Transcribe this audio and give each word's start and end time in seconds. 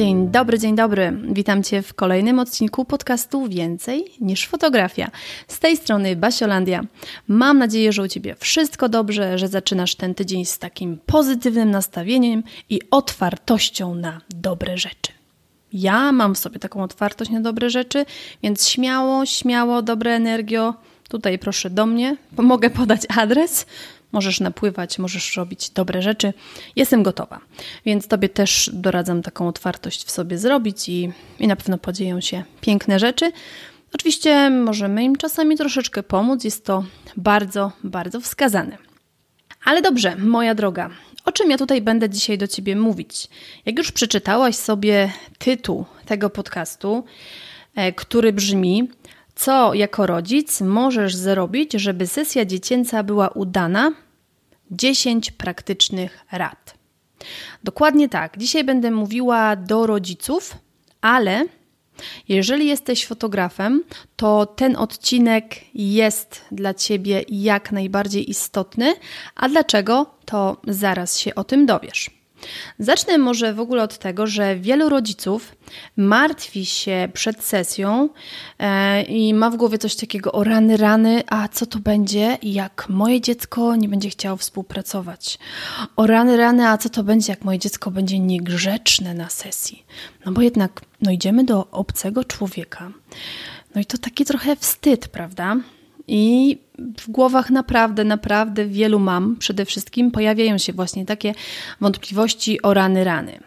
Dzień 0.00 0.28
dobry, 0.30 0.58
dzień 0.58 0.76
dobry. 0.76 1.12
Witam 1.32 1.62
Cię 1.62 1.82
w 1.82 1.94
kolejnym 1.94 2.38
odcinku 2.38 2.84
podcastu 2.84 3.48
Więcej 3.48 4.04
niż 4.20 4.46
fotografia. 4.46 5.10
Z 5.48 5.58
tej 5.58 5.76
strony 5.76 6.16
Basiolandia. 6.16 6.82
Mam 7.28 7.58
nadzieję, 7.58 7.92
że 7.92 8.02
u 8.02 8.08
Ciebie 8.08 8.34
wszystko 8.38 8.88
dobrze, 8.88 9.38
że 9.38 9.48
zaczynasz 9.48 9.94
ten 9.94 10.14
tydzień 10.14 10.44
z 10.44 10.58
takim 10.58 10.98
pozytywnym 11.06 11.70
nastawieniem 11.70 12.42
i 12.70 12.80
otwartością 12.90 13.94
na 13.94 14.20
dobre 14.30 14.78
rzeczy. 14.78 15.12
Ja 15.72 16.12
mam 16.12 16.34
w 16.34 16.38
sobie 16.38 16.58
taką 16.58 16.82
otwartość 16.82 17.30
na 17.30 17.40
dobre 17.40 17.70
rzeczy, 17.70 18.06
więc 18.42 18.68
śmiało, 18.68 19.26
śmiało, 19.26 19.82
dobre 19.82 20.14
energio. 20.14 20.74
Tutaj 21.08 21.38
proszę 21.38 21.70
do 21.70 21.86
mnie, 21.86 22.16
pomogę 22.36 22.70
podać 22.70 23.02
adres 23.16 23.66
Możesz 24.12 24.40
napływać, 24.40 24.98
możesz 24.98 25.36
robić 25.36 25.70
dobre 25.70 26.02
rzeczy. 26.02 26.32
Jestem 26.76 27.02
gotowa, 27.02 27.40
więc 27.86 28.08
Tobie 28.08 28.28
też 28.28 28.70
doradzam 28.72 29.22
taką 29.22 29.48
otwartość 29.48 30.04
w 30.04 30.10
sobie 30.10 30.38
zrobić 30.38 30.88
i, 30.88 31.12
i 31.38 31.46
na 31.46 31.56
pewno 31.56 31.78
podzieją 31.78 32.20
się 32.20 32.44
piękne 32.60 32.98
rzeczy. 32.98 33.32
Oczywiście 33.94 34.50
możemy 34.50 35.04
im 35.04 35.16
czasami 35.16 35.56
troszeczkę 35.56 36.02
pomóc, 36.02 36.44
jest 36.44 36.64
to 36.64 36.84
bardzo, 37.16 37.72
bardzo 37.84 38.20
wskazane. 38.20 38.78
Ale 39.64 39.82
dobrze, 39.82 40.16
moja 40.16 40.54
droga, 40.54 40.90
o 41.24 41.32
czym 41.32 41.50
ja 41.50 41.58
tutaj 41.58 41.82
będę 41.82 42.10
dzisiaj 42.10 42.38
do 42.38 42.46
Ciebie 42.48 42.76
mówić? 42.76 43.28
Jak 43.66 43.78
już 43.78 43.92
przeczytałaś 43.92 44.56
sobie 44.56 45.12
tytuł 45.38 45.84
tego 46.06 46.30
podcastu, 46.30 47.04
e, 47.74 47.92
który 47.92 48.32
brzmi 48.32 48.88
co 49.40 49.74
jako 49.74 50.06
rodzic 50.06 50.60
możesz 50.60 51.16
zrobić, 51.16 51.72
żeby 51.72 52.06
sesja 52.06 52.44
dziecięca 52.44 53.02
była 53.02 53.28
udana? 53.28 53.92
10 54.70 55.30
praktycznych 55.30 56.18
rad. 56.32 56.74
Dokładnie 57.64 58.08
tak. 58.08 58.38
Dzisiaj 58.38 58.64
będę 58.64 58.90
mówiła 58.90 59.56
do 59.56 59.86
rodziców, 59.86 60.56
ale 61.00 61.44
jeżeli 62.28 62.66
jesteś 62.66 63.06
fotografem, 63.06 63.84
to 64.16 64.46
ten 64.46 64.76
odcinek 64.76 65.56
jest 65.74 66.44
dla 66.52 66.74
Ciebie 66.74 67.24
jak 67.28 67.72
najbardziej 67.72 68.30
istotny. 68.30 68.94
A 69.36 69.48
dlaczego? 69.48 70.06
To 70.24 70.56
zaraz 70.66 71.18
się 71.18 71.34
o 71.34 71.44
tym 71.44 71.66
dowiesz. 71.66 72.19
Zacznę 72.78 73.18
może 73.18 73.54
w 73.54 73.60
ogóle 73.60 73.82
od 73.82 73.98
tego, 73.98 74.26
że 74.26 74.56
wielu 74.56 74.88
rodziców 74.88 75.56
martwi 75.96 76.66
się 76.66 77.08
przed 77.12 77.44
sesją 77.44 78.08
e, 78.58 79.02
i 79.02 79.34
ma 79.34 79.50
w 79.50 79.56
głowie 79.56 79.78
coś 79.78 79.96
takiego 79.96 80.32
o 80.32 80.44
rany, 80.44 80.76
rany, 80.76 81.22
a 81.26 81.48
co 81.48 81.66
to 81.66 81.78
będzie, 81.78 82.38
jak 82.42 82.86
moje 82.88 83.20
dziecko 83.20 83.76
nie 83.76 83.88
będzie 83.88 84.10
chciało 84.10 84.36
współpracować? 84.36 85.38
O 85.96 86.06
rany, 86.06 86.36
rany, 86.36 86.68
a 86.68 86.78
co 86.78 86.88
to 86.88 87.04
będzie, 87.04 87.32
jak 87.32 87.44
moje 87.44 87.58
dziecko 87.58 87.90
będzie 87.90 88.18
niegrzeczne 88.18 89.14
na 89.14 89.28
sesji? 89.28 89.84
No 90.26 90.32
bo 90.32 90.42
jednak, 90.42 90.80
no 91.02 91.10
idziemy 91.10 91.44
do 91.44 91.70
obcego 91.70 92.24
człowieka. 92.24 92.92
No 93.74 93.80
i 93.80 93.84
to 93.84 93.98
taki 93.98 94.24
trochę 94.24 94.56
wstyd, 94.56 95.08
prawda? 95.08 95.56
I 96.12 96.58
w 96.98 97.10
głowach 97.10 97.50
naprawdę, 97.50 98.04
naprawdę 98.04 98.66
wielu 98.66 98.98
mam 98.98 99.36
przede 99.36 99.64
wszystkim 99.64 100.10
pojawiają 100.10 100.58
się 100.58 100.72
właśnie 100.72 101.06
takie 101.06 101.34
wątpliwości 101.80 102.62
o 102.62 102.74
rany, 102.74 103.04
rany. 103.04 103.40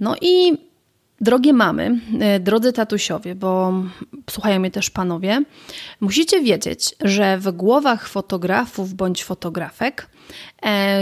No 0.00 0.16
i 0.20 0.58
Drogie 1.20 1.52
mamy, 1.52 2.00
e, 2.20 2.40
drodzy 2.40 2.72
tatusiowie, 2.72 3.34
bo 3.34 3.72
słuchają 4.30 4.60
mnie 4.60 4.70
też 4.70 4.90
panowie, 4.90 5.42
musicie 6.00 6.42
wiedzieć, 6.42 6.94
że 7.00 7.38
w 7.38 7.52
głowach 7.52 8.08
fotografów 8.08 8.94
bądź 8.94 9.24
fotografek, 9.24 10.08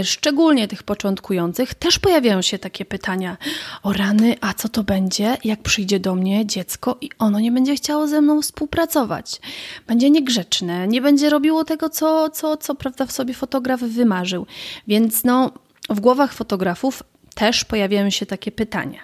szczególnie 0.03 0.67
tych 0.67 0.83
początkujących, 0.83 1.73
też 1.73 1.99
pojawiają 1.99 2.41
się 2.41 2.59
takie 2.59 2.85
pytania: 2.85 3.37
o 3.83 3.93
rany, 3.93 4.35
a 4.41 4.53
co 4.53 4.69
to 4.69 4.83
będzie, 4.83 5.37
jak 5.43 5.61
przyjdzie 5.61 5.99
do 5.99 6.15
mnie 6.15 6.45
dziecko 6.45 6.97
i 7.01 7.09
ono 7.19 7.39
nie 7.39 7.51
będzie 7.51 7.75
chciało 7.75 8.07
ze 8.07 8.21
mną 8.21 8.41
współpracować? 8.41 9.41
Będzie 9.87 10.09
niegrzeczne, 10.09 10.87
nie 10.87 11.01
będzie 11.01 11.29
robiło 11.29 11.63
tego, 11.63 11.89
co, 11.89 12.29
co, 12.29 12.57
co 12.57 12.75
prawda 12.75 13.05
w 13.05 13.11
sobie 13.11 13.33
fotograf 13.33 13.79
wymarzył. 13.79 14.45
Więc 14.87 15.23
no, 15.23 15.51
w 15.89 15.99
głowach 15.99 16.33
fotografów 16.33 17.03
też 17.35 17.65
pojawiają 17.65 18.09
się 18.09 18.25
takie 18.25 18.51
pytania. 18.51 18.99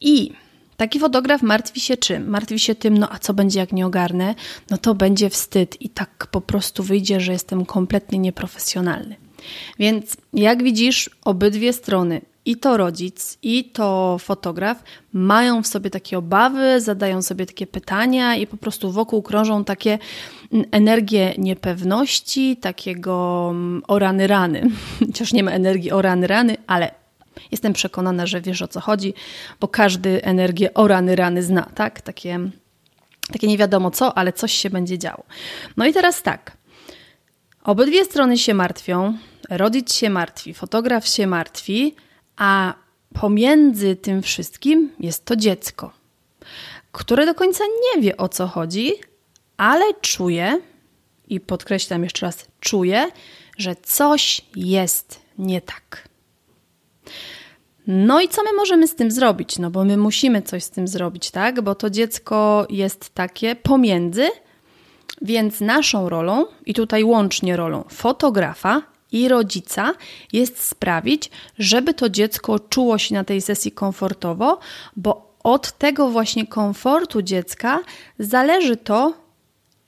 I 0.00 0.32
taki 0.76 0.98
fotograf 0.98 1.42
martwi 1.42 1.80
się 1.80 1.96
czym? 1.96 2.28
Martwi 2.28 2.58
się 2.58 2.74
tym, 2.74 2.98
no 2.98 3.12
a 3.12 3.18
co 3.18 3.34
będzie 3.34 3.60
jak 3.60 3.72
nie 3.72 3.86
ogarnę? 3.86 4.34
No 4.70 4.78
to 4.78 4.94
będzie 4.94 5.30
wstyd 5.30 5.82
i 5.82 5.88
tak 5.88 6.26
po 6.30 6.40
prostu 6.40 6.82
wyjdzie, 6.82 7.20
że 7.20 7.32
jestem 7.32 7.66
kompletnie 7.66 8.18
nieprofesjonalny. 8.18 9.25
Więc 9.78 10.16
jak 10.32 10.62
widzisz, 10.62 11.10
obydwie 11.24 11.72
strony, 11.72 12.20
i 12.46 12.56
to 12.56 12.76
rodzic, 12.76 13.38
i 13.42 13.64
to 13.64 14.16
fotograf, 14.18 14.82
mają 15.12 15.62
w 15.62 15.66
sobie 15.66 15.90
takie 15.90 16.18
obawy, 16.18 16.80
zadają 16.80 17.22
sobie 17.22 17.46
takie 17.46 17.66
pytania 17.66 18.36
i 18.36 18.46
po 18.46 18.56
prostu 18.56 18.92
wokół 18.92 19.22
krążą 19.22 19.64
takie 19.64 19.98
mm, 20.52 20.66
energie 20.70 21.34
niepewności, 21.38 22.56
takiego 22.56 23.48
mm, 23.50 23.82
orany 23.88 24.26
rany. 24.26 24.70
Chociaż 25.06 25.32
nie 25.32 25.42
ma 25.42 25.50
energii 25.50 25.90
orany 25.90 26.26
rany, 26.26 26.56
ale 26.66 26.90
Jestem 27.50 27.72
przekonana, 27.72 28.26
że 28.26 28.40
wiesz 28.40 28.62
o 28.62 28.68
co 28.68 28.80
chodzi, 28.80 29.14
bo 29.60 29.68
każdy 29.68 30.22
energię 30.24 30.74
o 30.74 30.88
rany, 30.88 31.16
rany 31.16 31.42
zna, 31.42 31.62
tak? 31.74 32.00
Takie, 32.00 32.38
takie 33.32 33.46
nie 33.46 33.58
wiadomo 33.58 33.90
co, 33.90 34.18
ale 34.18 34.32
coś 34.32 34.52
się 34.52 34.70
będzie 34.70 34.98
działo. 34.98 35.24
No 35.76 35.86
i 35.86 35.92
teraz 35.92 36.22
tak. 36.22 36.56
Obydwie 37.64 38.04
strony 38.04 38.38
się 38.38 38.54
martwią, 38.54 39.18
rodzic 39.50 39.94
się 39.94 40.10
martwi, 40.10 40.54
fotograf 40.54 41.06
się 41.06 41.26
martwi, 41.26 41.94
a 42.36 42.74
pomiędzy 43.14 43.96
tym 43.96 44.22
wszystkim 44.22 44.90
jest 45.00 45.24
to 45.24 45.36
dziecko, 45.36 45.90
które 46.92 47.26
do 47.26 47.34
końca 47.34 47.64
nie 47.64 48.02
wie 48.02 48.16
o 48.16 48.28
co 48.28 48.46
chodzi, 48.46 48.92
ale 49.56 49.84
czuje, 50.00 50.60
i 51.28 51.40
podkreślam 51.40 52.04
jeszcze 52.04 52.26
raz, 52.26 52.46
czuje, 52.60 53.08
że 53.58 53.76
coś 53.82 54.40
jest 54.56 55.20
nie 55.38 55.60
tak. 55.60 56.08
No 57.86 58.20
i 58.20 58.28
co 58.28 58.42
my 58.42 58.52
możemy 58.52 58.88
z 58.88 58.94
tym 58.94 59.10
zrobić? 59.10 59.58
No 59.58 59.70
bo 59.70 59.84
my 59.84 59.96
musimy 59.96 60.42
coś 60.42 60.64
z 60.64 60.70
tym 60.70 60.88
zrobić, 60.88 61.30
tak? 61.30 61.60
Bo 61.60 61.74
to 61.74 61.90
dziecko 61.90 62.66
jest 62.70 63.14
takie 63.14 63.56
pomiędzy, 63.56 64.28
więc 65.22 65.60
naszą 65.60 66.08
rolą, 66.08 66.46
i 66.66 66.74
tutaj 66.74 67.04
łącznie 67.04 67.56
rolą 67.56 67.84
fotografa 67.88 68.82
i 69.12 69.28
rodzica, 69.28 69.94
jest 70.32 70.62
sprawić, 70.62 71.30
żeby 71.58 71.94
to 71.94 72.08
dziecko 72.08 72.58
czuło 72.58 72.98
się 72.98 73.14
na 73.14 73.24
tej 73.24 73.40
sesji 73.40 73.72
komfortowo, 73.72 74.58
bo 74.96 75.34
od 75.44 75.72
tego 75.72 76.08
właśnie 76.08 76.46
komfortu 76.46 77.22
dziecka 77.22 77.78
zależy 78.18 78.76
to, 78.76 79.14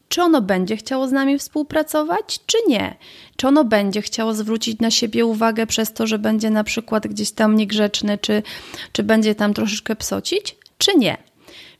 czy 0.08 0.22
ono 0.22 0.42
będzie 0.42 0.76
chciało 0.76 1.08
z 1.08 1.12
nami 1.12 1.38
współpracować, 1.38 2.40
czy 2.46 2.58
nie. 2.68 2.96
Czy 3.36 3.48
ono 3.48 3.64
będzie 3.64 4.02
chciało 4.02 4.34
zwrócić 4.34 4.80
na 4.80 4.90
siebie 4.90 5.26
uwagę 5.26 5.66
przez 5.66 5.92
to, 5.92 6.06
że 6.06 6.18
będzie 6.18 6.50
na 6.50 6.64
przykład 6.64 7.06
gdzieś 7.06 7.30
tam 7.30 7.56
niegrzeczny, 7.56 8.18
czy, 8.18 8.42
czy 8.92 9.02
będzie 9.02 9.34
tam 9.34 9.54
troszeczkę 9.54 9.96
psocić, 9.96 10.56
czy 10.78 10.94
nie. 10.94 11.16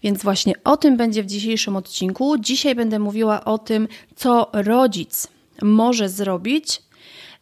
Więc 0.03 0.23
właśnie 0.23 0.55
o 0.65 0.77
tym 0.77 0.97
będzie 0.97 1.23
w 1.23 1.27
dzisiejszym 1.27 1.77
odcinku. 1.77 2.39
Dzisiaj 2.39 2.75
będę 2.75 2.99
mówiła 2.99 3.45
o 3.45 3.59
tym, 3.59 3.89
co 4.17 4.51
rodzic 4.53 5.29
może 5.63 6.09
zrobić, 6.09 6.83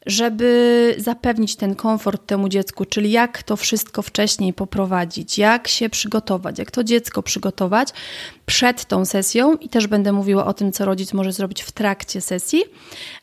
żeby 0.06 0.94
zapewnić 0.98 1.56
ten 1.56 1.74
komfort 1.74 2.26
temu 2.26 2.48
dziecku, 2.48 2.84
czyli 2.84 3.10
jak 3.10 3.42
to 3.42 3.56
wszystko 3.56 4.02
wcześniej 4.02 4.52
poprowadzić, 4.52 5.38
jak 5.38 5.68
się 5.68 5.88
przygotować, 5.88 6.58
jak 6.58 6.70
to 6.70 6.84
dziecko 6.84 7.22
przygotować 7.22 7.88
przed 8.46 8.84
tą 8.84 9.04
sesją 9.04 9.56
i 9.56 9.68
też 9.68 9.86
będę 9.86 10.12
mówiła 10.12 10.46
o 10.46 10.54
tym, 10.54 10.72
co 10.72 10.84
rodzic 10.84 11.12
może 11.12 11.32
zrobić 11.32 11.62
w 11.62 11.72
trakcie 11.72 12.20
sesji. 12.20 12.64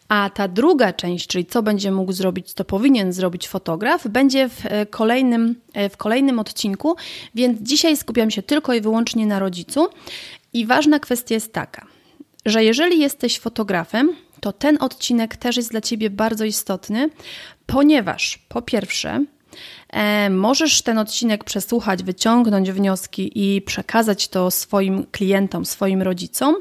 A 0.10 0.30
ta 0.30 0.48
druga 0.48 0.94
część, 0.94 1.28
czyli 1.28 1.46
co 1.46 1.64
będzie 1.64 1.92
mógł 1.92 2.12
zrobić, 2.12 2.54
co 2.54 2.66
powinien 2.66 3.14
zrobić 3.14 3.48
fotograf, 3.48 4.08
będzie 4.08 4.50
w 4.50 4.66
e, 4.66 4.86
kolejnym, 4.86 5.56
e, 5.74 5.90
w 5.90 5.98
kolejnym 5.98 6.40
odcinku, 6.40 6.96
więc 7.36 7.62
dzisiaj 7.62 7.98
skupiam 7.98 8.32
się 8.32 8.44
tylko 8.44 8.74
i 8.74 8.82
wyłącznie 8.82 9.26
na 9.26 9.40
rodzicu. 9.40 9.88
I 10.54 10.66
ważna 10.66 11.00
kwestia 11.00 11.36
jest 11.36 11.54
taka, 11.54 11.88
że 12.46 12.64
jeżeli 12.64 13.00
jesteś 13.00 13.40
fotografem, 13.40 14.16
to 14.44 14.54
ten 14.54 14.78
odcinek 14.80 15.38
też 15.38 15.58
jest 15.58 15.72
dla 15.72 15.82
Ciebie 15.82 16.10
bardzo 16.10 16.46
istotny, 16.46 17.10
ponieważ 17.66 18.38
po 18.38 18.62
pierwsze, 18.62 19.26
możesz 20.30 20.82
ten 20.82 20.98
odcinek 20.98 21.44
przesłuchać, 21.44 22.04
wyciągnąć 22.04 22.72
wnioski 22.72 23.32
i 23.36 23.62
przekazać 23.62 24.28
to 24.28 24.52
swoim 24.52 25.06
klientom, 25.12 25.66
swoim 25.66 26.02
rodzicom, 26.02 26.56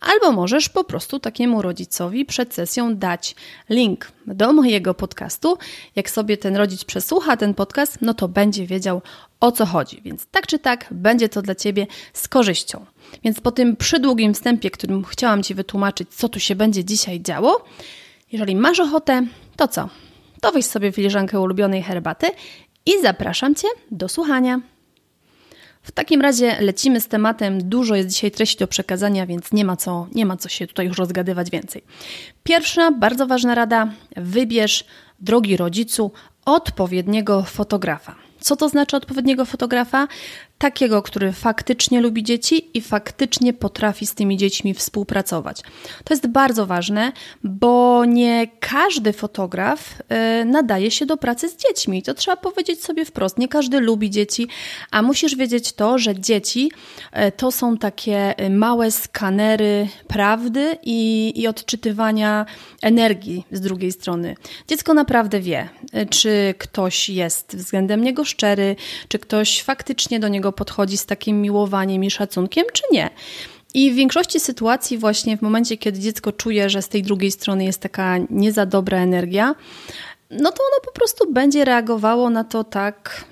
albo 0.00 0.32
możesz 0.32 0.68
po 0.68 0.84
prostu 0.84 1.18
takiemu 1.20 1.62
rodzicowi 1.62 2.24
przed 2.24 2.54
sesją 2.54 2.96
dać 2.96 3.34
link 3.68 4.12
do 4.26 4.52
mojego 4.52 4.94
podcastu. 4.94 5.58
Jak 5.96 6.10
sobie 6.10 6.36
ten 6.36 6.56
rodzic 6.56 6.84
przesłucha 6.84 7.36
ten 7.36 7.54
podcast, 7.54 7.98
no 8.02 8.14
to 8.14 8.28
będzie 8.28 8.66
wiedział 8.66 9.02
o 9.40 9.52
co 9.52 9.66
chodzi. 9.66 10.02
Więc 10.04 10.26
tak 10.26 10.46
czy 10.46 10.58
tak, 10.58 10.86
będzie 10.90 11.28
to 11.28 11.42
dla 11.42 11.54
Ciebie 11.54 11.86
z 12.12 12.28
korzyścią. 12.28 12.86
Więc 13.24 13.40
po 13.40 13.50
tym 13.50 13.76
przydługim 13.76 14.34
wstępie, 14.34 14.70
którym 14.70 15.04
chciałam 15.04 15.42
Ci 15.42 15.54
wytłumaczyć, 15.54 16.08
co 16.14 16.28
tu 16.28 16.40
się 16.40 16.54
będzie 16.54 16.84
dzisiaj 16.84 17.20
działo, 17.20 17.64
jeżeli 18.32 18.56
masz 18.56 18.80
ochotę, 18.80 19.26
to 19.56 19.68
co? 19.68 19.88
To 20.40 20.52
weź 20.52 20.66
sobie 20.66 20.92
filiżankę 20.92 21.40
ulubionej 21.40 21.82
herbaty 21.82 22.26
i 22.86 23.02
zapraszam 23.02 23.54
Cię 23.54 23.68
do 23.90 24.08
słuchania. 24.08 24.60
W 25.82 25.92
takim 25.92 26.20
razie 26.20 26.56
lecimy 26.60 27.00
z 27.00 27.08
tematem. 27.08 27.68
Dużo 27.68 27.94
jest 27.94 28.08
dzisiaj 28.08 28.30
treści 28.30 28.58
do 28.58 28.66
przekazania, 28.66 29.26
więc 29.26 29.52
nie 29.52 29.64
ma 29.64 29.76
co, 29.76 30.06
nie 30.14 30.26
ma 30.26 30.36
co 30.36 30.48
się 30.48 30.66
tutaj 30.66 30.86
już 30.86 30.98
rozgadywać 30.98 31.50
więcej. 31.50 31.82
Pierwsza, 32.42 32.90
bardzo 32.90 33.26
ważna 33.26 33.54
rada: 33.54 33.92
wybierz, 34.16 34.84
drogi 35.20 35.56
rodzicu, 35.56 36.12
odpowiedniego 36.44 37.42
fotografa. 37.42 38.14
Co 38.40 38.56
to 38.56 38.68
znaczy 38.68 38.96
odpowiedniego 38.96 39.44
fotografa? 39.44 40.08
Takiego, 40.58 41.02
który 41.02 41.32
faktycznie 41.32 42.00
lubi 42.00 42.22
dzieci 42.22 42.70
i 42.74 42.80
faktycznie 42.80 43.52
potrafi 43.52 44.06
z 44.06 44.14
tymi 44.14 44.36
dziećmi 44.36 44.74
współpracować. 44.74 45.62
To 46.04 46.14
jest 46.14 46.26
bardzo 46.26 46.66
ważne, 46.66 47.12
bo 47.44 48.04
nie 48.04 48.46
każdy 48.60 49.12
fotograf 49.12 49.94
y, 50.42 50.44
nadaje 50.44 50.90
się 50.90 51.06
do 51.06 51.16
pracy 51.16 51.48
z 51.48 51.56
dziećmi. 51.56 52.02
To 52.02 52.14
trzeba 52.14 52.36
powiedzieć 52.36 52.84
sobie 52.84 53.04
wprost. 53.04 53.38
Nie 53.38 53.48
każdy 53.48 53.80
lubi 53.80 54.10
dzieci, 54.10 54.48
a 54.90 55.02
musisz 55.02 55.36
wiedzieć 55.36 55.72
to, 55.72 55.98
że 55.98 56.20
dzieci 56.20 56.72
y, 57.28 57.32
to 57.32 57.52
są 57.52 57.78
takie 57.78 58.34
małe 58.50 58.90
skanery 58.90 59.88
prawdy 60.08 60.78
i, 60.82 61.32
i 61.36 61.46
odczytywania 61.46 62.46
energii 62.82 63.46
z 63.52 63.60
drugiej 63.60 63.92
strony. 63.92 64.36
Dziecko 64.68 64.94
naprawdę 64.94 65.40
wie, 65.40 65.68
y, 65.94 66.06
czy 66.06 66.54
ktoś 66.58 67.08
jest 67.08 67.56
względem 67.56 68.04
niego 68.04 68.24
szczery, 68.24 68.76
czy 69.08 69.18
ktoś 69.18 69.62
faktycznie 69.62 70.20
do 70.20 70.28
niego 70.28 70.45
podchodzi 70.52 70.96
z 70.96 71.06
takim 71.06 71.42
miłowaniem 71.42 72.04
i 72.04 72.10
szacunkiem, 72.10 72.64
czy 72.72 72.82
nie. 72.92 73.10
I 73.74 73.92
w 73.92 73.94
większości 73.94 74.40
sytuacji, 74.40 74.98
właśnie 74.98 75.36
w 75.36 75.42
momencie, 75.42 75.76
kiedy 75.76 76.00
dziecko 76.00 76.32
czuje, 76.32 76.70
że 76.70 76.82
z 76.82 76.88
tej 76.88 77.02
drugiej 77.02 77.30
strony 77.30 77.64
jest 77.64 77.80
taka 77.80 78.16
nie 78.30 78.52
za 78.52 78.66
dobra 78.66 78.98
energia, 78.98 79.54
no 80.30 80.52
to 80.52 80.62
ono 80.62 80.80
po 80.84 80.92
prostu 80.92 81.32
będzie 81.32 81.64
reagowało 81.64 82.30
na 82.30 82.44
to 82.44 82.64
tak, 82.64 83.24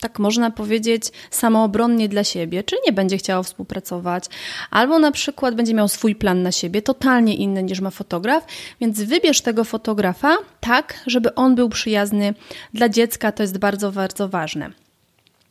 tak 0.00 0.18
można 0.18 0.50
powiedzieć, 0.50 1.04
samoobronnie 1.30 2.08
dla 2.08 2.24
siebie, 2.24 2.62
czyli 2.62 2.80
nie 2.86 2.92
będzie 2.92 3.16
chciało 3.16 3.42
współpracować, 3.42 4.24
albo 4.70 4.98
na 4.98 5.12
przykład 5.12 5.54
będzie 5.54 5.74
miał 5.74 5.88
swój 5.88 6.14
plan 6.14 6.42
na 6.42 6.52
siebie, 6.52 6.82
totalnie 6.82 7.34
inny 7.34 7.62
niż 7.62 7.80
ma 7.80 7.90
fotograf, 7.90 8.46
więc 8.80 9.02
wybierz 9.02 9.40
tego 9.40 9.64
fotografa 9.64 10.36
tak, 10.60 10.94
żeby 11.06 11.34
on 11.34 11.54
był 11.54 11.68
przyjazny 11.68 12.34
dla 12.74 12.88
dziecka, 12.88 13.32
to 13.32 13.42
jest 13.42 13.58
bardzo, 13.58 13.92
bardzo 13.92 14.28
ważne. 14.28 14.85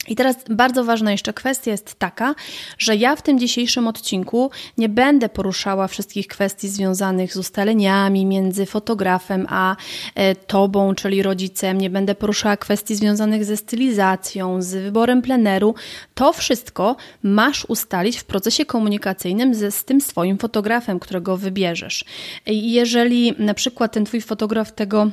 I 0.07 0.15
teraz 0.15 0.35
bardzo 0.49 0.83
ważna 0.83 1.11
jeszcze 1.11 1.33
kwestia 1.33 1.71
jest 1.71 1.95
taka, 1.95 2.35
że 2.77 2.95
ja 2.95 3.15
w 3.15 3.21
tym 3.21 3.39
dzisiejszym 3.39 3.87
odcinku 3.87 4.51
nie 4.77 4.89
będę 4.89 5.29
poruszała 5.29 5.87
wszystkich 5.87 6.27
kwestii 6.27 6.69
związanych 6.69 7.33
z 7.33 7.37
ustaleniami 7.37 8.25
między 8.25 8.65
fotografem 8.65 9.45
a 9.49 9.75
e, 10.15 10.35
tobą, 10.35 10.95
czyli 10.95 11.23
rodzicem, 11.23 11.77
nie 11.77 11.89
będę 11.89 12.15
poruszała 12.15 12.57
kwestii 12.57 12.95
związanych 12.95 13.45
ze 13.45 13.57
stylizacją, 13.57 14.61
z 14.61 14.73
wyborem 14.73 15.21
pleneru. 15.21 15.75
To 16.13 16.33
wszystko 16.33 16.95
masz 17.23 17.65
ustalić 17.65 18.17
w 18.17 18.23
procesie 18.23 18.65
komunikacyjnym 18.65 19.55
ze, 19.55 19.71
z 19.71 19.85
tym 19.85 20.01
swoim 20.01 20.37
fotografem, 20.37 20.99
którego 20.99 21.37
wybierzesz. 21.37 22.05
Jeżeli 22.47 23.33
na 23.37 23.53
przykład 23.53 23.93
ten 23.93 24.05
twój 24.05 24.21
fotograf 24.21 24.71
tego 24.71 25.11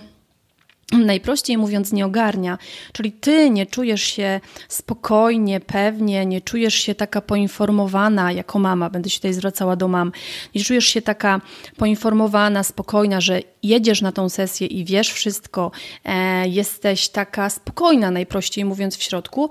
najprościej 0.92 1.58
mówiąc, 1.58 1.92
nie 1.92 2.06
ogarnia. 2.06 2.58
Czyli 2.92 3.12
ty 3.12 3.50
nie 3.50 3.66
czujesz 3.66 4.02
się 4.02 4.40
spokojnie, 4.68 5.60
pewnie, 5.60 6.26
nie 6.26 6.40
czujesz 6.40 6.74
się 6.74 6.94
taka 6.94 7.20
poinformowana 7.20 8.32
jako 8.32 8.58
mama, 8.58 8.90
będę 8.90 9.10
się 9.10 9.18
tutaj 9.18 9.32
zwracała 9.32 9.76
do 9.76 9.88
mam, 9.88 10.12
nie 10.54 10.64
czujesz 10.64 10.86
się 10.86 11.02
taka 11.02 11.40
poinformowana, 11.76 12.62
spokojna, 12.62 13.20
że 13.20 13.40
jedziesz 13.62 14.02
na 14.02 14.12
tą 14.12 14.28
sesję 14.28 14.66
i 14.66 14.84
wiesz 14.84 15.12
wszystko, 15.12 15.70
e, 16.04 16.48
jesteś 16.48 17.08
taka 17.08 17.50
spokojna, 17.50 18.10
najprościej 18.10 18.64
mówiąc, 18.64 18.96
w 18.96 19.02
środku 19.02 19.50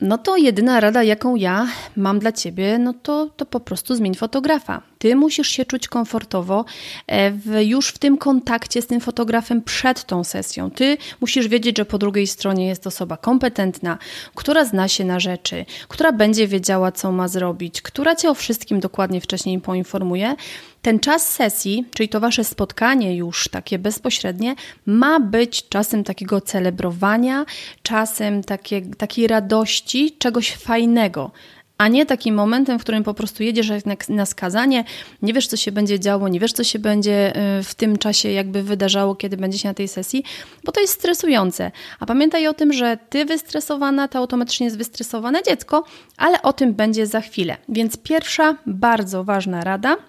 no 0.00 0.18
to 0.18 0.36
jedyna 0.36 0.80
rada, 0.80 1.02
jaką 1.02 1.36
ja 1.36 1.68
mam 1.96 2.18
dla 2.18 2.32
ciebie, 2.32 2.78
no 2.78 2.94
to, 3.02 3.30
to 3.36 3.46
po 3.46 3.60
prostu 3.60 3.94
zmień 3.94 4.14
fotografa. 4.14 4.82
Ty 4.98 5.16
musisz 5.16 5.48
się 5.48 5.64
czuć 5.64 5.88
komfortowo 5.88 6.64
e, 7.06 7.30
w, 7.30 7.60
już 7.62 7.88
w 7.88 7.98
tym 7.98 8.18
kontakcie 8.18 8.82
z 8.82 8.86
tym 8.86 9.00
fotografem 9.00 9.62
przed 9.62 10.04
tą 10.04 10.24
sesją. 10.24 10.70
Ty 10.70 10.96
musisz 11.20 11.48
wiedzieć, 11.48 11.76
że 11.78 11.84
po 11.84 11.98
drugiej 11.98 12.26
stronie 12.26 12.66
jest 12.66 12.86
osoba 12.86 13.16
kompetentna, 13.16 13.98
która 14.34 14.64
zna 14.64 14.88
się 14.88 15.04
na 15.04 15.20
rzeczy, 15.20 15.64
która 15.88 16.12
będzie 16.12 16.48
wiedziała, 16.48 16.92
co 16.92 17.12
ma 17.12 17.28
zrobić, 17.28 17.82
która 17.82 18.16
cię 18.16 18.30
o 18.30 18.34
wszystkim 18.34 18.80
dokładnie 18.80 19.20
wcześniej 19.20 19.60
poinformuje. 19.60 20.36
Ten 20.82 21.00
czas 21.00 21.32
sesji, 21.32 21.84
czyli 21.94 22.08
to 22.08 22.20
wasze 22.20 22.44
spotkanie 22.44 23.16
już 23.16 23.48
takie 23.48 23.78
bezpośrednie, 23.78 24.54
ma 24.86 25.20
być 25.20 25.68
czasem 25.68 26.04
takiego 26.04 26.40
celebrowania, 26.40 27.44
czasem 27.82 28.44
takie, 28.44 28.82
takiej 28.82 29.26
radości, 29.26 30.16
czegoś 30.18 30.52
fajnego 30.52 31.30
a 31.78 31.88
nie 31.88 32.06
takim 32.06 32.34
momentem, 32.34 32.78
w 32.78 32.82
którym 32.82 33.04
po 33.04 33.14
prostu 33.14 33.42
jedziesz 33.42 33.68
na 34.08 34.26
skazanie, 34.26 34.84
nie 35.22 35.32
wiesz, 35.32 35.46
co 35.46 35.56
się 35.56 35.72
będzie 35.72 36.00
działo, 36.00 36.28
nie 36.28 36.40
wiesz, 36.40 36.52
co 36.52 36.64
się 36.64 36.78
będzie 36.78 37.36
y, 37.58 37.62
w 37.62 37.74
tym 37.74 37.98
czasie 37.98 38.30
jakby 38.30 38.62
wydarzało, 38.62 39.14
kiedy 39.14 39.36
będziesz 39.36 39.64
na 39.64 39.74
tej 39.74 39.88
sesji, 39.88 40.24
bo 40.64 40.72
to 40.72 40.80
jest 40.80 40.92
stresujące. 40.92 41.70
A 42.00 42.06
pamiętaj 42.06 42.46
o 42.46 42.54
tym, 42.54 42.72
że 42.72 42.98
ty 43.10 43.24
wystresowana, 43.24 44.08
to 44.08 44.18
automatycznie 44.18 44.64
jest 44.64 44.78
wystresowane 44.78 45.42
dziecko, 45.42 45.84
ale 46.16 46.42
o 46.42 46.52
tym 46.52 46.74
będzie 46.74 47.06
za 47.06 47.20
chwilę. 47.20 47.56
Więc 47.68 47.96
pierwsza 47.96 48.56
bardzo 48.66 49.24
ważna 49.24 49.64
rada– 49.64 49.96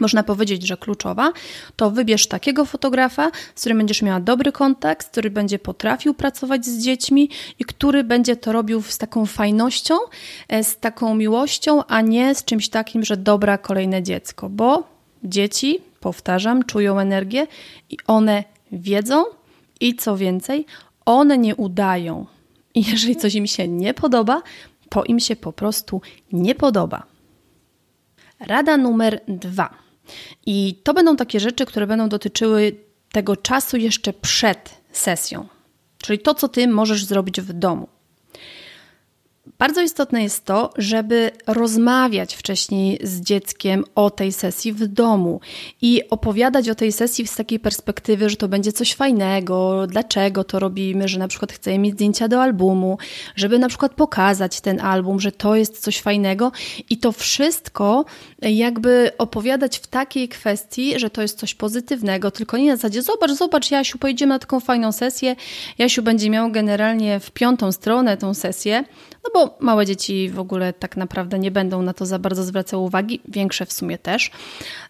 można 0.00 0.22
powiedzieć, 0.22 0.66
że 0.66 0.76
kluczowa, 0.76 1.32
to 1.76 1.90
wybierz 1.90 2.26
takiego 2.26 2.64
fotografa, 2.64 3.30
z 3.54 3.60
którym 3.60 3.78
będziesz 3.78 4.02
miała 4.02 4.20
dobry 4.20 4.52
kontakt, 4.52 5.10
który 5.10 5.30
będzie 5.30 5.58
potrafił 5.58 6.14
pracować 6.14 6.66
z 6.66 6.84
dziećmi 6.84 7.30
i 7.58 7.64
który 7.64 8.04
będzie 8.04 8.36
to 8.36 8.52
robił 8.52 8.82
z 8.82 8.98
taką 8.98 9.26
fajnością, 9.26 9.94
e, 10.48 10.64
z 10.64 10.76
taką 10.76 11.14
miłością, 11.14 11.84
a 11.84 12.00
nie 12.00 12.34
z 12.34 12.44
czymś 12.44 12.68
takim, 12.68 13.04
że 13.04 13.16
dobra 13.16 13.58
kolejne 13.58 14.02
dziecko, 14.02 14.48
bo 14.48 14.98
dzieci, 15.24 15.78
powtarzam, 16.00 16.64
czują 16.64 16.98
energię 16.98 17.46
i 17.90 17.96
one 18.06 18.44
wiedzą 18.72 19.24
i 19.80 19.94
co 19.94 20.16
więcej, 20.16 20.66
one 21.04 21.38
nie 21.38 21.56
udają. 21.56 22.26
I 22.74 22.84
jeżeli 22.90 23.16
coś 23.16 23.34
im 23.34 23.46
się 23.46 23.68
nie 23.68 23.94
podoba, 23.94 24.42
to 24.88 25.04
im 25.04 25.20
się 25.20 25.36
po 25.36 25.52
prostu 25.52 26.00
nie 26.32 26.54
podoba. 26.54 27.02
Rada 28.40 28.76
numer 28.76 29.20
dwa 29.28 29.87
i 30.46 30.80
to 30.84 30.94
będą 30.94 31.16
takie 31.16 31.40
rzeczy, 31.40 31.66
które 31.66 31.86
będą 31.86 32.08
dotyczyły 32.08 32.76
tego 33.12 33.36
czasu 33.36 33.76
jeszcze 33.76 34.12
przed 34.12 34.80
sesją, 34.92 35.46
czyli 35.98 36.18
to, 36.18 36.34
co 36.34 36.48
ty 36.48 36.68
możesz 36.68 37.04
zrobić 37.04 37.40
w 37.40 37.52
domu. 37.52 37.88
Bardzo 39.58 39.80
istotne 39.80 40.22
jest 40.22 40.44
to, 40.44 40.72
żeby 40.76 41.30
rozmawiać 41.46 42.34
wcześniej 42.34 42.98
z 43.02 43.20
dzieckiem 43.20 43.84
o 43.94 44.10
tej 44.10 44.32
sesji 44.32 44.72
w 44.72 44.86
domu 44.86 45.40
i 45.82 46.02
opowiadać 46.10 46.68
o 46.68 46.74
tej 46.74 46.92
sesji 46.92 47.26
z 47.26 47.36
takiej 47.36 47.60
perspektywy, 47.60 48.30
że 48.30 48.36
to 48.36 48.48
będzie 48.48 48.72
coś 48.72 48.94
fajnego, 48.94 49.86
dlaczego 49.86 50.44
to 50.44 50.58
robimy, 50.58 51.08
że 51.08 51.18
na 51.18 51.28
przykład 51.28 51.52
chcemy 51.52 51.78
mieć 51.78 51.94
zdjęcia 51.94 52.28
do 52.28 52.42
albumu, 52.42 52.98
żeby 53.36 53.58
na 53.58 53.68
przykład 53.68 53.94
pokazać 53.94 54.60
ten 54.60 54.80
album, 54.80 55.20
że 55.20 55.32
to 55.32 55.56
jest 55.56 55.80
coś 55.80 56.00
fajnego 56.00 56.52
i 56.90 56.96
to 56.98 57.12
wszystko 57.12 58.04
jakby 58.42 59.10
opowiadać 59.18 59.78
w 59.78 59.86
takiej 59.86 60.28
kwestii, 60.28 60.98
że 60.98 61.10
to 61.10 61.22
jest 61.22 61.38
coś 61.38 61.54
pozytywnego, 61.54 62.30
tylko 62.30 62.56
nie 62.56 62.70
na 62.70 62.76
zasadzie 62.76 63.02
zobacz, 63.02 63.30
zobacz 63.30 63.70
Jasiu, 63.70 63.98
pojedziemy 63.98 64.34
na 64.34 64.38
taką 64.38 64.60
fajną 64.60 64.92
sesję, 64.92 65.36
Jasiu 65.78 66.02
będzie 66.02 66.30
miał 66.30 66.50
generalnie 66.50 67.20
w 67.20 67.30
piątą 67.30 67.72
stronę 67.72 68.16
tą 68.16 68.34
sesję, 68.34 68.84
no 69.24 69.30
bo 69.34 69.47
małe 69.60 69.86
dzieci 69.86 70.30
w 70.30 70.38
ogóle 70.38 70.72
tak 70.72 70.96
naprawdę 70.96 71.38
nie 71.38 71.50
będą 71.50 71.82
na 71.82 71.94
to 71.94 72.06
za 72.06 72.18
bardzo 72.18 72.44
zwracały 72.44 72.82
uwagi, 72.82 73.20
większe 73.28 73.66
w 73.66 73.72
sumie 73.72 73.98
też. 73.98 74.30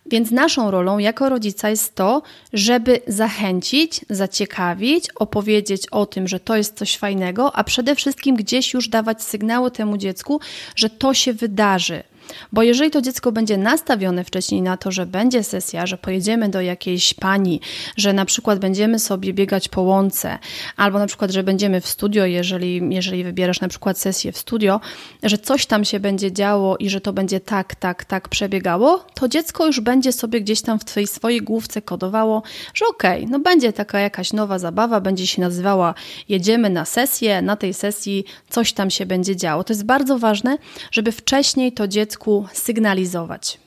Więc 0.06 0.30
naszą 0.30 0.70
rolą 0.70 0.98
jako 0.98 1.28
rodzica 1.28 1.70
jest 1.70 1.94
to, 1.94 2.22
żeby 2.52 3.00
zachęcić, 3.06 4.04
zaciekawić, 4.10 5.04
opowiedzieć 5.14 5.88
o 5.88 6.06
tym, 6.06 6.28
że 6.28 6.40
to 6.40 6.56
jest 6.56 6.78
coś 6.78 6.96
fajnego, 6.96 7.56
a 7.56 7.64
przede 7.64 7.94
wszystkim 7.94 8.36
gdzieś 8.36 8.74
już 8.74 8.88
dawać 8.88 9.22
sygnały 9.22 9.70
temu 9.70 9.96
dziecku, 9.96 10.40
że 10.76 10.90
to 10.90 11.14
się 11.14 11.32
wydarzy. 11.32 12.02
Bo 12.52 12.62
jeżeli 12.62 12.90
to 12.90 13.02
dziecko 13.02 13.32
będzie 13.32 13.56
nastawione 13.56 14.24
wcześniej 14.24 14.62
na 14.62 14.76
to, 14.76 14.90
że 14.90 15.06
będzie 15.06 15.44
sesja, 15.44 15.86
że 15.86 15.98
pojedziemy 15.98 16.48
do 16.48 16.60
jakiejś 16.60 17.14
pani, 17.14 17.60
że 17.96 18.12
na 18.12 18.24
przykład 18.24 18.58
będziemy 18.58 18.98
sobie 18.98 19.32
biegać 19.34 19.68
po 19.68 19.82
łące, 19.82 20.38
albo 20.76 20.98
na 20.98 21.06
przykład, 21.06 21.30
że 21.30 21.42
będziemy 21.42 21.80
w 21.80 21.88
studio, 21.88 22.26
jeżeli, 22.26 22.94
jeżeli 22.94 23.24
wybierasz 23.24 23.60
na 23.60 23.68
przykład 23.68 23.98
sesję 23.98 24.32
w 24.32 24.38
studio, 24.38 24.80
że 25.22 25.38
coś 25.38 25.66
tam 25.66 25.84
się 25.84 26.00
będzie 26.00 26.32
działo 26.32 26.76
i 26.76 26.90
że 26.90 27.00
to 27.00 27.12
będzie 27.12 27.40
tak, 27.40 27.74
tak, 27.74 28.04
tak 28.04 28.28
przebiegało, 28.28 29.04
to 29.14 29.28
dziecko 29.28 29.66
już 29.66 29.80
będzie 29.80 30.12
sobie 30.12 30.40
gdzieś 30.40 30.62
tam 30.62 30.78
w 30.78 30.84
twojej 30.84 31.06
swojej 31.06 31.40
główce 31.40 31.82
kodowało, 31.82 32.42
że 32.74 32.86
okej, 32.86 33.18
okay, 33.18 33.30
no 33.30 33.38
będzie 33.38 33.72
taka 33.72 34.00
jakaś 34.00 34.32
nowa 34.32 34.58
zabawa, 34.58 35.00
będzie 35.00 35.26
się 35.26 35.40
nazywała 35.42 35.94
jedziemy 36.28 36.70
na 36.70 36.84
sesję, 36.84 37.42
na 37.42 37.56
tej 37.56 37.74
sesji 37.74 38.24
coś 38.50 38.72
tam 38.72 38.90
się 38.90 39.06
będzie 39.06 39.36
działo. 39.36 39.64
To 39.64 39.72
jest 39.72 39.84
bardzo 39.84 40.18
ważne, 40.18 40.58
żeby 40.90 41.12
wcześniej 41.12 41.72
to 41.72 41.88
dziecko 41.88 42.17
dziecku 42.18 42.46
sygnalizować. 42.52 43.58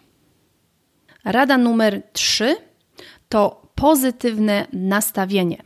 Rada 1.25 1.57
numer 1.57 2.01
3 2.13 2.55
to 3.29 3.61
pozytywne 3.75 4.67
nastawienie 4.73 5.63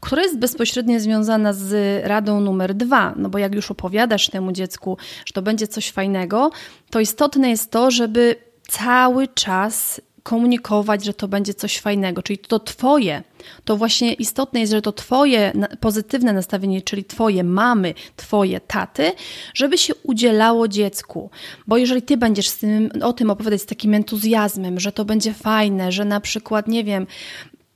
która 0.00 0.22
jest 0.22 0.38
bezpośrednio 0.38 1.00
związana 1.00 1.52
z 1.52 2.02
radą 2.04 2.40
numer 2.40 2.74
dwa, 2.74 3.14
no 3.16 3.28
bo 3.28 3.38
jak 3.38 3.54
już 3.54 3.70
opowiadasz 3.70 4.28
temu 4.28 4.52
dziecku, 4.52 4.98
że 5.24 5.32
to 5.32 5.42
będzie 5.42 5.68
coś 5.68 5.90
fajnego, 5.90 6.50
to 6.90 7.00
istotne 7.00 7.50
jest 7.50 7.70
to, 7.70 7.90
żeby 7.90 8.36
cały 8.68 9.28
czas 9.28 10.00
komunikować, 10.22 11.04
że 11.04 11.14
to 11.14 11.28
będzie 11.28 11.54
coś 11.54 11.78
fajnego, 11.78 12.22
czyli 12.22 12.38
to 12.38 12.58
Twoje, 12.58 13.22
to 13.64 13.76
właśnie 13.76 14.12
istotne 14.12 14.60
jest, 14.60 14.72
że 14.72 14.82
to 14.82 14.92
Twoje 14.92 15.52
pozytywne 15.80 16.32
nastawienie, 16.32 16.82
czyli 16.82 17.04
Twoje 17.04 17.44
mamy, 17.44 17.94
Twoje 18.16 18.60
taty, 18.60 19.12
żeby 19.54 19.78
się 19.78 19.94
udzielało 19.94 20.68
dziecku. 20.68 21.30
Bo 21.66 21.76
jeżeli 21.76 22.02
Ty 22.02 22.16
będziesz 22.16 22.50
tym, 22.50 22.90
o 23.02 23.12
tym 23.12 23.30
opowiadać 23.30 23.62
z 23.62 23.66
takim 23.66 23.94
entuzjazmem, 23.94 24.80
że 24.80 24.92
to 24.92 25.04
będzie 25.04 25.34
fajne, 25.34 25.92
że 25.92 26.04
na 26.04 26.20
przykład, 26.20 26.68
nie 26.68 26.84
wiem, 26.84 27.06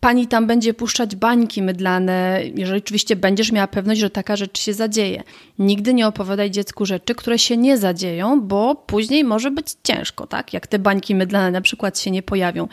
pani 0.04 0.26
tam 0.26 0.46
będzie 0.46 0.74
puszczać 0.74 1.16
bańki 1.16 1.62
mydlane, 1.62 2.42
jeżeli 2.54 2.78
oczywiście 2.78 3.16
będziesz 3.16 3.52
miała 3.52 3.66
pewność, 3.66 4.00
że 4.00 4.10
taka 4.10 4.36
rzecz 4.36 4.60
się 4.60 4.74
zadzieje. 4.74 5.22
Nigdy 5.58 5.94
nie 5.94 6.06
opowiadaj 6.06 6.50
dziecku 6.50 6.86
rzeczy, 6.86 7.14
które 7.14 7.38
się 7.38 7.56
nie 7.56 7.78
zadzieją, 7.78 8.40
bo 8.40 8.74
później 8.74 9.24
może 9.24 9.50
być 9.50 9.66
ciężko, 9.84 10.26
tak? 10.26 10.52
Jak 10.52 10.66
te 10.66 10.78
bańki 10.78 11.14
mydlane 11.14 11.50
na 11.50 11.60
przykład 11.60 11.98
się 11.98 12.10
nie 12.10 12.22
pojawią. 12.22 12.68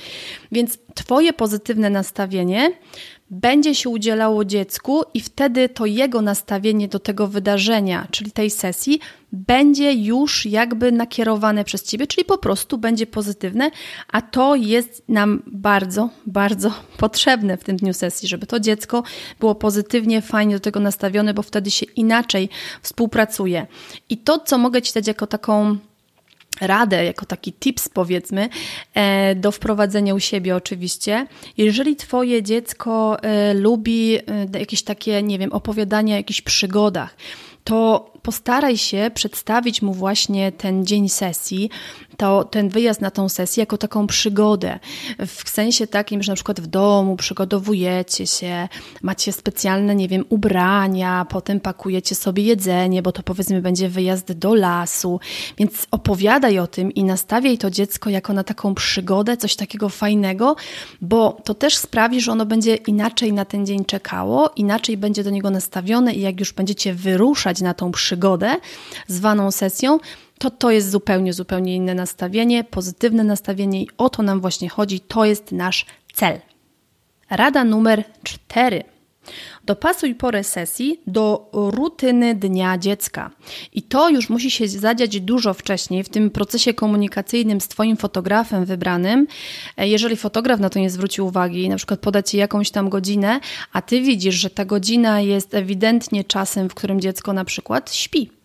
Więc 0.51 0.77
Twoje 0.93 1.33
pozytywne 1.33 1.89
nastawienie 1.89 2.71
będzie 3.31 3.75
się 3.75 3.89
udzielało 3.89 4.45
dziecku 4.45 5.03
i 5.13 5.21
wtedy 5.21 5.69
to 5.69 5.85
jego 5.85 6.21
nastawienie 6.21 6.87
do 6.87 6.99
tego 6.99 7.27
wydarzenia, 7.27 8.07
czyli 8.11 8.31
tej 8.31 8.49
sesji, 8.49 8.99
będzie 9.31 9.93
już 9.93 10.45
jakby 10.45 10.91
nakierowane 10.91 11.63
przez 11.63 11.83
ciebie, 11.83 12.07
czyli 12.07 12.25
po 12.25 12.37
prostu 12.37 12.77
będzie 12.77 13.07
pozytywne, 13.07 13.71
a 14.07 14.21
to 14.21 14.55
jest 14.55 15.03
nam 15.07 15.43
bardzo, 15.47 16.09
bardzo 16.25 16.73
potrzebne 16.97 17.57
w 17.57 17.63
tym 17.63 17.77
dniu 17.77 17.93
sesji, 17.93 18.27
żeby 18.27 18.47
to 18.47 18.59
dziecko 18.59 19.03
było 19.39 19.55
pozytywnie, 19.55 20.21
fajnie 20.21 20.55
do 20.55 20.59
tego 20.59 20.79
nastawione, 20.79 21.33
bo 21.33 21.41
wtedy 21.41 21.71
się 21.71 21.85
inaczej 21.85 22.49
współpracuje. 22.81 23.67
I 24.09 24.17
to, 24.17 24.39
co 24.39 24.57
mogę 24.57 24.81
Ci 24.81 24.93
dać 24.93 25.07
jako 25.07 25.27
taką 25.27 25.77
radę, 26.61 27.05
jako 27.05 27.25
taki 27.25 27.53
tips 27.53 27.89
powiedzmy, 27.89 28.49
e, 28.93 29.35
do 29.35 29.51
wprowadzenia 29.51 30.15
u 30.15 30.19
siebie 30.19 30.55
oczywiście. 30.55 31.27
Jeżeli 31.57 31.95
Twoje 31.95 32.43
dziecko 32.43 33.23
e, 33.23 33.53
lubi 33.53 34.15
e, 34.15 34.59
jakieś 34.59 34.83
takie, 34.83 35.23
nie 35.23 35.39
wiem, 35.39 35.53
opowiadania 35.53 36.13
o 36.13 36.17
jakichś 36.17 36.41
przygodach, 36.41 37.15
to 37.63 38.11
postaraj 38.21 38.77
się 38.77 39.11
przedstawić 39.13 39.81
mu 39.81 39.93
właśnie 39.93 40.51
ten 40.51 40.85
dzień 40.85 41.09
sesji, 41.09 41.69
to, 42.17 42.43
ten 42.43 42.69
wyjazd 42.69 43.01
na 43.01 43.11
tą 43.11 43.29
sesję 43.29 43.61
jako 43.61 43.77
taką 43.77 44.07
przygodę. 44.07 44.79
W 45.27 45.49
sensie 45.49 45.87
takim, 45.87 46.23
że 46.23 46.31
na 46.31 46.35
przykład 46.35 46.61
w 46.61 46.67
domu 46.67 47.15
przygotowujecie 47.15 48.27
się, 48.27 48.67
macie 49.01 49.33
specjalne, 49.33 49.95
nie 49.95 50.07
wiem, 50.07 50.25
ubrania, 50.29 51.25
potem 51.29 51.59
pakujecie 51.59 52.15
sobie 52.15 52.43
jedzenie, 52.43 53.01
bo 53.01 53.11
to 53.11 53.23
powiedzmy 53.23 53.61
będzie 53.61 53.89
wyjazd 53.89 54.31
do 54.31 54.55
lasu. 54.55 55.19
Więc 55.57 55.87
opowiadaj 55.91 56.59
o 56.59 56.67
tym 56.67 56.91
i 56.91 57.03
nastawiaj 57.03 57.57
to 57.57 57.69
dziecko 57.69 58.09
jako 58.09 58.33
na 58.33 58.43
taką 58.43 58.75
przygodę, 58.75 59.37
coś 59.37 59.55
takiego 59.55 59.89
fajnego, 59.89 60.55
bo 61.01 61.37
to 61.43 61.53
też 61.53 61.77
sprawi, 61.77 62.21
że 62.21 62.31
ono 62.31 62.45
będzie 62.45 62.75
inaczej 62.75 63.33
na 63.33 63.45
ten 63.45 63.65
dzień 63.65 63.85
czekało, 63.85 64.51
inaczej 64.55 64.97
będzie 64.97 65.23
do 65.23 65.29
niego 65.29 65.49
nastawione 65.49 66.13
i 66.13 66.21
jak 66.21 66.39
już 66.39 66.53
będziecie 66.53 66.93
wyruszać 66.93 67.61
na 67.61 67.73
tą 67.73 67.91
przygodę 67.91 68.10
zwaną 69.07 69.51
sesją, 69.51 69.99
to 70.39 70.49
to 70.49 70.71
jest 70.71 70.89
zupełnie, 70.89 71.33
zupełnie 71.33 71.75
inne 71.75 71.95
nastawienie, 71.95 72.63
pozytywne 72.63 73.23
nastawienie 73.23 73.81
i 73.81 73.87
o 73.97 74.09
to 74.09 74.23
nam 74.23 74.41
właśnie 74.41 74.69
chodzi. 74.69 74.99
To 74.99 75.25
jest 75.25 75.51
nasz 75.51 75.85
cel. 76.13 76.39
Rada 77.29 77.63
numer 77.63 78.03
cztery. 78.23 78.83
Dopasuj 79.65 80.15
porę 80.15 80.43
sesji 80.43 81.01
do 81.07 81.49
rutyny 81.53 82.35
dnia 82.35 82.77
dziecka. 82.77 83.31
I 83.73 83.81
to 83.81 84.09
już 84.09 84.29
musi 84.29 84.51
się 84.51 84.67
zadziać 84.67 85.19
dużo 85.19 85.53
wcześniej 85.53 86.03
w 86.03 86.09
tym 86.09 86.29
procesie 86.29 86.73
komunikacyjnym 86.73 87.61
z 87.61 87.67
Twoim 87.67 87.97
fotografem 87.97 88.65
wybranym. 88.65 89.27
E, 89.77 89.87
jeżeli 89.87 90.17
fotograf 90.17 90.59
na 90.59 90.69
to 90.69 90.79
nie 90.79 90.89
zwróci 90.89 91.21
uwagi, 91.21 91.69
na 91.69 91.77
przykład 91.77 91.99
poda 91.99 92.23
Ci 92.23 92.37
jakąś 92.37 92.71
tam 92.71 92.89
godzinę, 92.89 93.39
a 93.73 93.81
Ty 93.81 94.01
widzisz, 94.01 94.35
że 94.35 94.49
ta 94.49 94.65
godzina 94.65 95.21
jest 95.21 95.53
ewidentnie 95.53 96.23
czasem, 96.23 96.69
w 96.69 96.75
którym 96.75 97.01
dziecko 97.01 97.33
na 97.33 97.45
przykład 97.45 97.93
śpi 97.93 98.40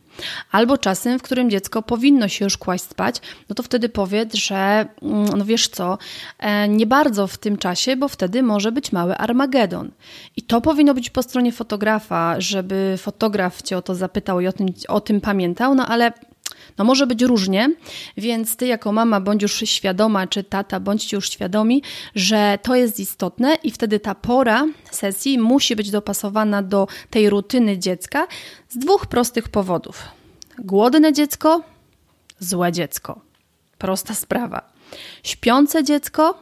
albo 0.53 0.79
czasem, 0.79 1.19
w 1.19 1.23
którym 1.23 1.51
dziecko 1.51 1.83
powinno 1.83 2.29
się 2.29 2.45
już 2.45 2.59
kłaść 2.59 2.85
spać, 2.85 3.17
no 3.49 3.55
to 3.55 3.63
wtedy 3.63 3.89
powiedz, 3.89 4.35
że 4.35 4.87
mm, 5.03 5.39
no 5.39 5.45
wiesz 5.45 5.69
co, 5.69 5.99
e, 6.39 6.69
nie 6.69 6.87
bardzo 6.87 7.27
w 7.27 7.39
tym 7.39 7.57
czasie, 7.57 7.97
bo 7.97 8.09
wtedy 8.09 8.43
może 8.43 8.73
być 8.73 8.93
mały 8.93 9.17
Armagedon. 9.17 9.91
I 10.37 10.43
to 10.43 10.61
powinno 10.61 10.95
być 10.95 11.11
po 11.11 11.23
stronie 11.23 11.53
fotografa, 11.53 12.41
żeby 12.41 12.95
fotograf 12.99 13.63
cię 13.63 13.79
o 13.79 13.83
to 13.83 13.95
zapytał 13.95 14.41
i 14.41 14.47
o 14.47 14.53
tym, 14.53 14.67
o 14.89 15.01
tym 15.01 15.21
pamiętał, 15.21 15.75
no 15.75 15.87
ale 15.87 16.13
no 16.79 16.85
może 16.85 17.07
być 17.07 17.23
różnie, 17.23 17.71
więc 18.17 18.57
ty 18.57 18.67
jako 18.67 18.93
mama 18.93 19.21
bądź 19.21 19.43
już 19.43 19.55
świadoma, 19.65 20.27
czy 20.27 20.45
tata 20.45 20.81
bądźcie 20.81 21.17
już 21.17 21.31
świadomi, 21.31 21.83
że 22.15 22.59
to 22.63 22.75
jest 22.75 23.01
istotne 23.01 23.55
i 23.63 23.71
wtedy 23.71 24.01
ta 24.01 24.15
pora 24.15 24.67
sesji 24.91 25.39
musi 25.39 25.77
być 25.77 25.91
dopasowana 25.91 26.63
do 26.63 26.89
tej 27.11 27.31
rutyny 27.31 27.79
dziecka 27.79 28.27
z 28.69 28.79
dwóch 28.79 29.07
prostych 29.07 29.49
powodów. 29.49 30.03
Głodne 30.59 31.13
dziecko, 31.13 31.63
złe 32.39 32.73
dziecko. 32.73 33.21
Prosta 33.79 34.15
sprawa. 34.15 34.73
Śpiące 35.23 35.85
dziecko, 35.85 36.39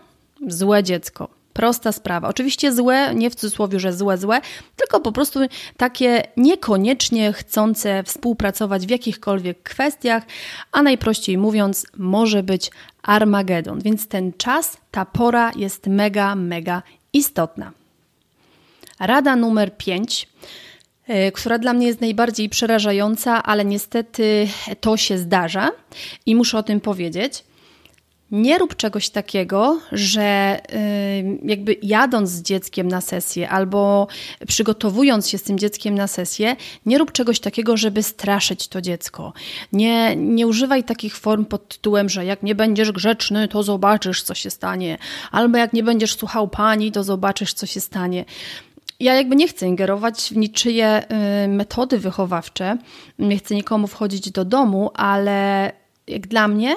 złe 0.49 0.83
dziecko. 0.83 1.34
Prosta 1.55 1.93
sprawa. 1.93 2.29
Oczywiście 2.29 2.73
złe, 2.73 3.15
nie 3.15 3.31
w 3.31 3.35
cudzysłowie, 3.35 3.81
że 3.81 3.93
złe, 3.93 4.19
złe, 4.19 4.41
tylko 4.77 5.01
po 5.01 5.13
prostu 5.13 5.41
takie 5.77 6.23
niekoniecznie 6.37 7.33
chcące 7.33 8.03
współpracować 8.03 8.87
w 8.87 8.91
jakichkolwiek 8.91 9.63
kwestiach, 9.63 10.23
a 10.73 10.83
najprościej 10.83 11.39
mówiąc, 11.39 11.87
może 11.97 12.43
być 12.43 12.71
Armagedon. 13.03 13.81
Więc 13.81 14.09
ten 14.09 14.33
czas, 14.33 14.77
ta 14.91 15.05
pora 15.05 15.53
jest 15.57 15.87
mega, 15.87 16.35
mega 16.35 16.83
istotna. 17.13 17.73
Rada 19.01 19.37
numer 19.37 19.77
5 19.77 20.29
e, 21.07 21.33
która 21.33 21.59
dla 21.59 21.73
mnie 21.73 21.87
jest 21.87 22.01
najbardziej 22.01 22.49
przerażająca, 22.49 23.43
ale 23.43 23.65
niestety 23.65 24.49
to 24.81 24.97
się 24.97 25.19
zdarza 25.19 25.71
i 26.27 26.35
muszę 26.35 26.59
o 26.59 26.63
tym 26.63 26.81
powiedzieć. 26.81 27.45
Nie 28.31 28.59
rób 28.59 28.77
czegoś 28.77 29.11
takiego, 29.11 29.81
że 29.93 30.59
jakby 31.45 31.77
jadąc 31.83 32.31
z 32.31 32.43
dzieckiem 32.43 32.89
na 32.89 33.01
sesję 33.01 33.49
albo 33.49 34.07
przygotowując 34.47 35.29
się 35.29 35.39
z 35.39 35.43
tym 35.43 35.59
dzieckiem 35.59 35.95
na 35.95 36.07
sesję, 36.07 36.57
nie 36.87 36.99
rób 36.99 37.13
czegoś 37.13 37.41
takiego, 37.41 37.77
żeby 37.77 38.03
straszyć 38.03 38.69
to 38.69 38.81
dziecko. 38.81 39.33
Nie, 39.73 40.17
nie 40.17 40.47
używaj 40.47 40.85
takich 40.85 41.17
form 41.17 41.45
pod 41.45 41.69
tytułem, 41.69 42.09
że 42.09 42.25
jak 42.25 42.43
nie 42.43 42.55
będziesz 42.55 42.93
grzeczny, 42.93 43.49
to 43.49 43.63
zobaczysz, 43.63 44.23
co 44.23 44.35
się 44.35 44.51
stanie, 44.51 44.99
albo 45.31 45.59
jak 45.59 45.73
nie 45.73 45.83
będziesz 45.83 46.17
słuchał 46.17 46.49
pani, 46.49 46.93
to 46.93 47.05
zobaczysz, 47.05 47.55
co 47.55 47.67
się 47.67 47.81
stanie. 47.81 48.25
Ja 49.01 49.15
jakby 49.15 49.37
nie 49.37 49.49
chcę 49.49 49.67
ingerować 49.67 50.23
w 50.23 50.37
niczyje 50.37 51.03
metody 51.49 51.99
wychowawcze, 51.99 52.79
nie 53.19 53.37
chcę 53.39 53.55
nikomu 53.55 53.87
wchodzić 53.87 54.31
do 54.31 54.45
domu, 54.45 54.91
ale 54.95 55.73
jak 56.07 56.27
dla 56.27 56.49
mnie 56.49 56.75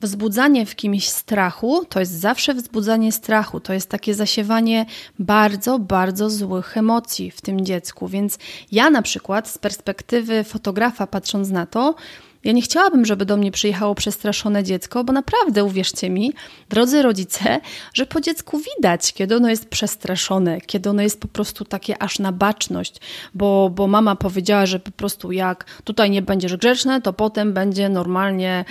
wzbudzanie 0.00 0.66
w 0.66 0.76
kimś 0.76 1.08
strachu 1.08 1.84
to 1.88 2.00
jest 2.00 2.12
zawsze 2.12 2.54
wzbudzanie 2.54 3.12
strachu. 3.12 3.60
To 3.60 3.72
jest 3.72 3.90
takie 3.90 4.14
zasiewanie 4.14 4.86
bardzo, 5.18 5.78
bardzo 5.78 6.30
złych 6.30 6.76
emocji 6.76 7.30
w 7.30 7.40
tym 7.40 7.64
dziecku. 7.64 8.08
Więc 8.08 8.38
ja 8.72 8.90
na 8.90 9.02
przykład 9.02 9.48
z 9.48 9.58
perspektywy 9.58 10.44
fotografa, 10.44 11.06
patrząc 11.06 11.50
na 11.50 11.66
to, 11.66 11.94
ja 12.44 12.52
nie 12.52 12.62
chciałabym, 12.62 13.04
żeby 13.04 13.26
do 13.26 13.36
mnie 13.36 13.50
przyjechało 13.50 13.94
przestraszone 13.94 14.64
dziecko, 14.64 15.04
bo 15.04 15.12
naprawdę 15.12 15.64
uwierzcie 15.64 16.10
mi, 16.10 16.32
drodzy 16.68 17.02
rodzice, 17.02 17.60
że 17.94 18.06
po 18.06 18.20
dziecku 18.20 18.60
widać, 18.76 19.12
kiedy 19.12 19.36
ono 19.36 19.50
jest 19.50 19.68
przestraszone, 19.68 20.60
kiedy 20.60 20.90
ono 20.90 21.02
jest 21.02 21.20
po 21.20 21.28
prostu 21.28 21.64
takie 21.64 22.02
aż 22.02 22.18
na 22.18 22.32
baczność, 22.32 23.00
bo, 23.34 23.70
bo 23.70 23.86
mama 23.86 24.16
powiedziała, 24.16 24.66
że 24.66 24.80
po 24.80 24.90
prostu 24.90 25.32
jak 25.32 25.64
tutaj 25.84 26.10
nie 26.10 26.22
będziesz 26.22 26.56
grzeczne, 26.56 27.00
to 27.02 27.12
potem 27.12 27.52
będzie 27.52 27.88
normalnie 27.88 28.64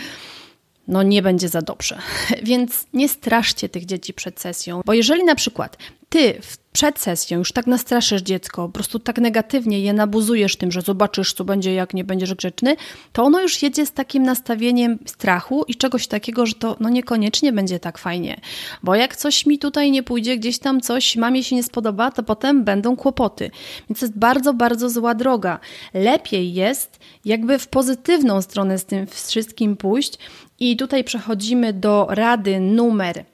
no 0.88 1.03
nie 1.03 1.22
będzie 1.22 1.50
za 1.50 1.62
dobrze. 1.62 1.98
Więc 2.44 2.86
nie 2.94 3.10
straszcie 3.10 3.70
tych 3.70 3.86
dzieci 3.86 4.13
przed 4.13 4.39
sesją, 4.39 4.82
bo 4.86 4.94
jeżeli 4.94 5.24
na 5.24 5.36
przykład 5.36 5.77
ty 6.10 6.42
przed 6.78 7.00
sesją 7.00 7.38
już 7.38 7.52
tak 7.52 7.68
nastraszysz 7.68 8.22
dziecko, 8.22 8.68
po 8.68 8.74
prostu 8.74 9.00
tak 9.00 9.18
negatywnie 9.18 9.80
je 9.80 9.94
nabuzujesz 9.94 10.56
tym, 10.56 10.72
że 10.72 10.82
zobaczysz, 10.82 11.34
co 11.34 11.44
będzie, 11.44 11.74
jak 11.74 11.94
nie 11.94 12.04
będziesz 12.04 12.34
grzeczny, 12.34 12.76
to 13.14 13.24
ono 13.24 13.42
już 13.42 13.62
jedzie 13.62 13.86
z 13.86 13.92
takim 13.92 14.24
nastawieniem 14.24 15.00
strachu 15.06 15.64
i 15.68 15.76
czegoś 15.76 16.08
takiego, 16.08 16.46
że 16.46 16.54
to 16.54 16.76
no 16.80 16.90
niekoniecznie 16.90 17.54
będzie 17.54 17.80
tak 17.80 17.98
fajnie. 17.98 18.42
Bo 18.84 18.96
jak 18.96 19.16
coś 19.16 19.46
mi 19.46 19.60
tutaj 19.60 19.92
nie 19.92 20.04
pójdzie, 20.04 20.38
gdzieś 20.38 20.60
tam 20.60 20.82
coś 20.82 21.16
mamie 21.16 21.44
się 21.44 21.56
nie 21.56 21.64
spodoba, 21.64 22.12
to 22.12 22.24
potem 22.24 22.64
będą 22.64 22.96
kłopoty. 22.96 23.52
Więc 23.90 24.00
to 24.00 24.06
jest 24.06 24.18
bardzo, 24.18 24.54
bardzo 24.54 24.90
zła 24.90 25.16
droga. 25.16 25.60
Lepiej 25.94 26.54
jest 26.54 27.00
jakby 27.26 27.60
w 27.60 27.68
pozytywną 27.68 28.42
stronę 28.42 28.78
z 28.78 28.86
tym 28.86 29.08
wszystkim 29.08 29.78
pójść 29.78 30.18
i 30.60 30.78
tutaj 30.78 31.04
przechodzimy 31.04 31.74
do 31.74 32.08
rady 32.10 32.60
numer 32.60 33.26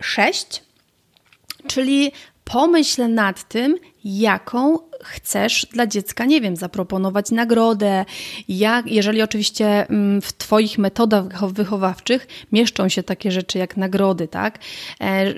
6, 0.00 0.65
czyli 1.66 2.12
pomyśl 2.44 3.08
nad 3.08 3.48
tym, 3.48 3.76
jaką 4.04 4.78
chcesz 5.06 5.66
dla 5.72 5.86
dziecka, 5.86 6.24
nie 6.24 6.40
wiem, 6.40 6.56
zaproponować 6.56 7.30
nagrodę, 7.30 8.04
jak, 8.48 8.86
jeżeli 8.86 9.22
oczywiście 9.22 9.88
mm, 9.88 10.22
w 10.22 10.32
Twoich 10.32 10.78
metodach 10.78 11.46
wychowawczych 11.52 12.26
mieszczą 12.52 12.88
się 12.88 13.02
takie 13.02 13.30
rzeczy 13.30 13.58
jak 13.58 13.76
nagrody, 13.76 14.28
tak? 14.28 14.58
E, 15.00 15.34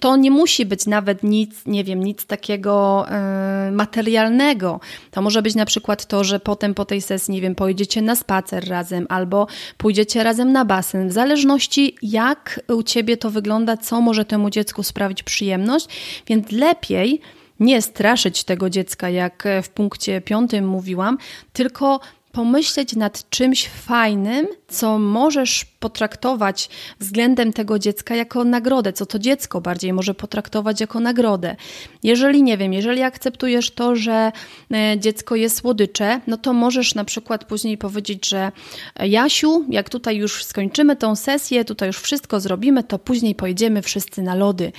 to 0.00 0.16
nie 0.16 0.30
musi 0.30 0.66
być 0.66 0.86
nawet 0.86 1.22
nic, 1.22 1.66
nie 1.66 1.84
wiem, 1.84 2.04
nic 2.04 2.26
takiego 2.26 3.06
e, 3.08 3.70
materialnego. 3.72 4.80
To 5.10 5.22
może 5.22 5.42
być 5.42 5.54
na 5.54 5.64
przykład 5.64 6.06
to, 6.06 6.24
że 6.24 6.40
potem 6.40 6.74
po 6.74 6.84
tej 6.84 7.02
sesji, 7.02 7.34
nie 7.34 7.40
wiem, 7.40 7.54
pojedziecie 7.54 8.02
na 8.02 8.16
spacer 8.16 8.68
razem 8.68 9.06
albo 9.08 9.46
pójdziecie 9.76 10.22
razem 10.22 10.52
na 10.52 10.64
basen, 10.64 11.08
w 11.08 11.12
zależności 11.12 11.96
jak 12.02 12.60
u 12.68 12.82
Ciebie 12.82 13.16
to 13.16 13.30
wygląda, 13.30 13.76
co 13.76 14.00
może 14.00 14.24
temu 14.24 14.50
dziecku 14.50 14.82
sprawić 14.82 15.22
przyjemność, 15.22 15.86
więc 16.26 16.52
lepiej 16.52 17.20
nie 17.62 17.82
straszyć 17.82 18.44
tego 18.44 18.70
dziecka, 18.70 19.10
jak 19.10 19.44
w 19.62 19.68
punkcie 19.68 20.20
piątym 20.20 20.68
mówiłam, 20.68 21.18
tylko 21.52 22.00
pomyśleć 22.32 22.96
nad 22.96 23.30
czymś 23.30 23.68
fajnym, 23.68 24.46
co 24.68 24.98
możesz 24.98 25.64
potraktować 25.64 26.68
względem 27.00 27.52
tego 27.52 27.78
dziecka 27.78 28.14
jako 28.16 28.44
nagrodę, 28.44 28.92
co 28.92 29.06
to 29.06 29.18
dziecko 29.18 29.60
bardziej 29.60 29.92
może 29.92 30.14
potraktować 30.14 30.80
jako 30.80 31.00
nagrodę. 31.00 31.56
Jeżeli 32.02 32.42
nie 32.42 32.56
wiem, 32.58 32.72
jeżeli 32.72 33.02
akceptujesz 33.02 33.70
to, 33.70 33.96
że 33.96 34.32
e, 34.72 34.98
dziecko 34.98 35.36
jest 35.36 35.56
słodycze, 35.56 36.20
no 36.26 36.36
to 36.36 36.52
możesz 36.52 36.94
na 36.94 37.04
przykład 37.04 37.44
później 37.44 37.78
powiedzieć, 37.78 38.28
że 38.28 38.52
e, 38.96 39.08
Jasiu, 39.08 39.64
jak 39.68 39.90
tutaj 39.90 40.16
już 40.16 40.44
skończymy 40.44 40.96
tą 40.96 41.16
sesję, 41.16 41.64
tutaj 41.64 41.88
już 41.88 41.98
wszystko 41.98 42.40
zrobimy, 42.40 42.84
to 42.84 42.98
później 42.98 43.34
pojedziemy 43.34 43.82
wszyscy 43.82 44.22
na 44.22 44.34
lody 44.34 44.72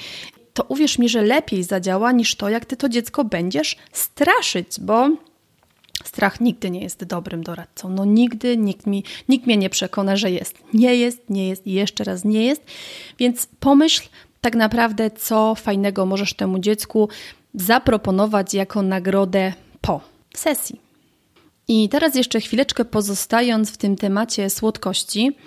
to 0.54 0.64
uwierz 0.64 1.00
mi, 1.00 1.10
że 1.10 1.22
lepiej 1.22 1.64
zadziała 1.64 2.12
niż 2.12 2.36
to, 2.36 2.50
jak 2.50 2.66
ty 2.66 2.78
to 2.78 2.90
dziecko 2.90 3.24
będziesz 3.24 3.76
straszyć, 3.92 4.80
bo 4.80 5.10
strach 6.04 6.42
nigdy 6.42 6.70
nie 6.72 6.82
jest 6.82 7.04
dobrym 7.04 7.44
doradcą. 7.44 7.90
No 7.90 8.06
nigdy 8.06 8.58
nikt, 8.58 8.88
mi, 8.88 9.04
nikt 9.30 9.46
mnie 9.46 9.58
nie 9.58 9.70
przekona, 9.70 10.16
że 10.16 10.32
jest. 10.32 10.58
Nie 10.74 10.96
jest, 10.96 11.30
nie 11.30 11.50
jest 11.50 11.68
i 11.68 11.72
jeszcze 11.72 12.04
raz 12.04 12.26
nie 12.26 12.46
jest. 12.46 12.62
Więc 13.20 13.48
pomyśl 13.60 14.10
tak 14.42 14.56
naprawdę, 14.56 15.12
co 15.12 15.56
fajnego 15.56 16.06
możesz 16.06 16.34
temu 16.34 16.60
dziecku 16.60 17.10
zaproponować 17.56 18.54
jako 18.54 18.82
nagrodę 18.82 19.54
po 19.82 20.02
sesji. 20.36 20.80
I 21.68 21.90
teraz 21.90 22.16
jeszcze 22.16 22.42
chwileczkę 22.42 22.86
pozostając 22.86 23.72
w 23.72 23.78
tym 23.78 23.96
temacie 23.96 24.50
słodkości, 24.50 25.38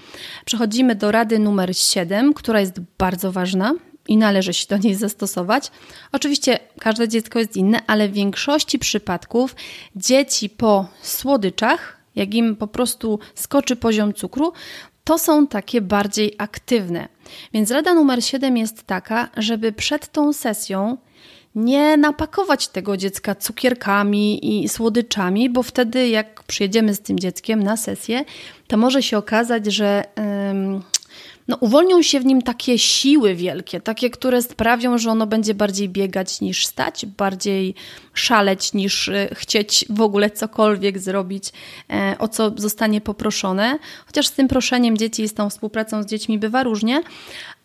przechodzimy 0.44 0.94
do 0.94 1.12
rady 1.12 1.38
numer 1.38 1.76
7, 1.76 2.34
która 2.34 2.60
jest 2.60 2.80
bardzo 2.98 3.32
ważna 3.32 3.74
i 4.08 4.16
należy 4.16 4.54
się 4.54 4.66
do 4.68 4.78
niej 4.78 4.94
zastosować. 4.94 5.70
Oczywiście 6.12 6.58
każde 6.80 7.08
dziecko 7.08 7.38
jest 7.38 7.56
inne, 7.56 7.80
ale 7.86 8.08
w 8.08 8.12
większości 8.12 8.78
przypadków 8.78 9.56
dzieci 9.96 10.50
po 10.50 10.86
słodyczach, 11.02 11.96
jak 12.16 12.34
im 12.34 12.56
po 12.56 12.66
prostu 12.66 13.18
skoczy 13.34 13.76
poziom 13.76 14.14
cukru, 14.14 14.52
to 15.04 15.18
są 15.18 15.46
takie 15.46 15.80
bardziej 15.80 16.34
aktywne. 16.38 17.08
Więc 17.54 17.70
rada 17.70 17.94
numer 17.94 18.24
7 18.24 18.56
jest 18.56 18.82
taka, 18.82 19.28
żeby 19.36 19.72
przed 19.72 20.12
tą 20.12 20.32
sesją 20.32 20.96
nie 21.54 21.96
napakować 21.96 22.68
tego 22.68 22.96
dziecka 22.96 23.34
cukierkami 23.34 24.62
i 24.64 24.68
słodyczami, 24.68 25.50
bo 25.50 25.62
wtedy, 25.62 26.08
jak 26.08 26.42
przyjedziemy 26.42 26.94
z 26.94 27.00
tym 27.00 27.18
dzieckiem 27.18 27.62
na 27.62 27.76
sesję, 27.76 28.24
to 28.66 28.76
może 28.76 29.02
się 29.02 29.18
okazać, 29.18 29.66
że 29.66 30.04
no, 31.48 31.56
uwolnią 31.60 32.02
się 32.02 32.20
w 32.20 32.24
nim 32.24 32.42
takie 32.42 32.78
siły 32.78 33.34
wielkie, 33.34 33.80
takie, 33.80 34.10
które 34.10 34.42
sprawią, 34.42 34.98
że 34.98 35.10
ono 35.10 35.26
będzie 35.26 35.54
bardziej 35.54 35.88
biegać 35.88 36.40
niż 36.40 36.66
stać, 36.66 37.06
bardziej 37.06 37.74
szaleć 38.14 38.72
niż 38.72 39.08
e, 39.08 39.28
chcieć 39.32 39.84
w 39.90 40.00
ogóle 40.00 40.30
cokolwiek 40.30 40.98
zrobić, 40.98 41.52
e, 41.90 42.16
o 42.18 42.28
co 42.28 42.52
zostanie 42.56 43.00
poproszone. 43.00 43.78
Chociaż 44.06 44.26
z 44.26 44.32
tym 44.32 44.48
proszeniem 44.48 44.96
dzieci 44.96 45.22
i 45.22 45.28
z 45.28 45.34
tą 45.34 45.50
współpracą 45.50 46.02
z 46.02 46.06
dziećmi 46.06 46.38
bywa 46.38 46.62
różnie, 46.62 47.02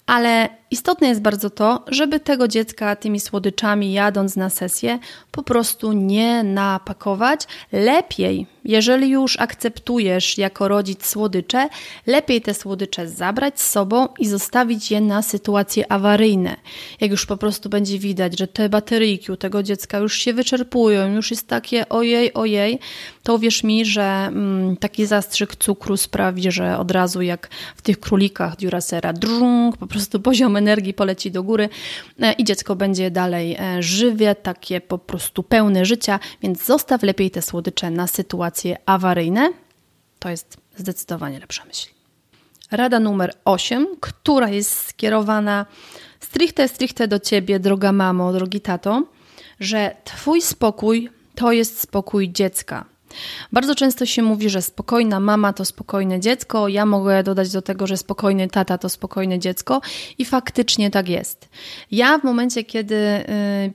ale 0.06 0.61
istotne 0.72 1.08
jest 1.08 1.22
bardzo 1.22 1.50
to, 1.50 1.84
żeby 1.88 2.20
tego 2.20 2.48
dziecka 2.48 2.96
tymi 2.96 3.20
słodyczami 3.20 3.94
jadąc 3.94 4.36
na 4.36 4.50
sesję 4.50 5.00
po 5.32 5.44
prostu 5.44 5.94
nie 5.94 6.44
napakować. 6.44 7.48
Lepiej 7.72 8.48
jeżeli 8.66 9.10
już 9.10 9.40
akceptujesz 9.40 10.38
jako 10.38 10.68
rodzic 10.68 11.06
słodycze, 11.06 11.70
lepiej 12.08 12.42
te 12.42 12.54
słodycze 12.54 13.08
zabrać 13.08 13.60
z 13.60 13.70
sobą 13.70 14.08
i 14.20 14.28
zostawić 14.28 14.92
je 14.92 15.02
na 15.02 15.22
sytuacje 15.22 15.92
awaryjne. 15.92 16.56
Jak 17.02 17.12
już 17.12 17.26
po 17.26 17.38
prostu 17.38 17.70
będzie 17.70 18.00
widać, 18.00 18.40
że 18.40 18.48
te 18.48 18.70
bateryjki 18.70 19.32
u 19.32 19.38
tego 19.38 19.64
dziecka 19.64 19.98
już 19.98 20.18
się 20.18 20.34
wyczerpują, 20.34 21.14
już 21.14 21.32
jest 21.32 21.48
takie 21.48 21.90
ojej, 21.90 22.34
ojej, 22.34 22.80
to 23.24 23.40
wierz 23.40 23.64
mi, 23.64 23.86
że 23.86 24.04
mm, 24.04 24.78
taki 24.78 25.06
zastrzyk 25.06 25.56
cukru 25.56 25.98
sprawi, 25.98 26.52
że 26.52 26.78
od 26.78 26.92
razu 26.92 27.22
jak 27.22 27.50
w 27.76 27.82
tych 27.82 28.00
królikach 28.00 28.58
Duracera, 28.58 29.14
drung, 29.14 29.78
po 29.78 29.88
prostu 29.88 30.20
poziom 30.20 30.58
energii 30.62 30.94
poleci 30.94 31.32
do 31.32 31.44
góry 31.44 31.70
e, 32.20 32.34
i 32.34 32.44
dziecko 32.44 32.76
będzie 32.76 33.12
dalej 33.12 33.58
e, 33.60 33.84
żywe, 33.84 34.36
takie 34.36 34.82
po 34.82 34.98
prostu 34.98 35.44
pełne 35.44 35.86
życia, 35.86 36.20
więc 36.42 36.66
zostaw 36.66 37.04
lepiej 37.04 37.32
te 37.32 37.42
słodycze 37.42 37.92
na 37.92 38.08
sytuacje 38.08 38.78
awaryjne, 38.86 39.50
to 40.20 40.30
jest 40.30 40.58
zdecydowanie 40.78 41.40
lepsza 41.40 41.66
myśl. 41.66 41.90
Rada 42.72 43.00
numer 43.00 43.34
8, 43.46 43.88
która 44.00 44.50
jest 44.50 44.88
skierowana 44.88 45.66
stricte, 46.20 46.68
stricte 46.68 47.08
do 47.08 47.20
ciebie, 47.20 47.60
droga 47.60 47.92
mamo, 47.92 48.34
drogi 48.34 48.62
tato, 48.62 49.04
że 49.60 49.96
twój 50.04 50.42
spokój 50.42 51.10
to 51.36 51.52
jest 51.52 51.80
spokój 51.80 52.32
dziecka. 52.32 52.91
Bardzo 53.52 53.76
często 53.76 54.06
się 54.06 54.24
mówi, 54.24 54.50
że 54.50 54.62
spokojna 54.62 55.20
mama 55.20 55.54
to 55.54 55.66
spokojne 55.66 56.20
dziecko. 56.20 56.68
Ja 56.68 56.86
mogę 56.86 57.24
dodać 57.24 57.52
do 57.52 57.62
tego, 57.62 57.88
że 57.88 57.98
spokojny 57.98 58.48
tata 58.48 58.78
to 58.78 58.90
spokojne 58.90 59.40
dziecko, 59.40 59.82
i 60.18 60.26
faktycznie 60.26 60.92
tak 60.92 61.10
jest. 61.10 61.50
Ja 61.92 62.18
w 62.18 62.24
momencie, 62.24 62.64
kiedy 62.64 62.96
y, 62.96 63.26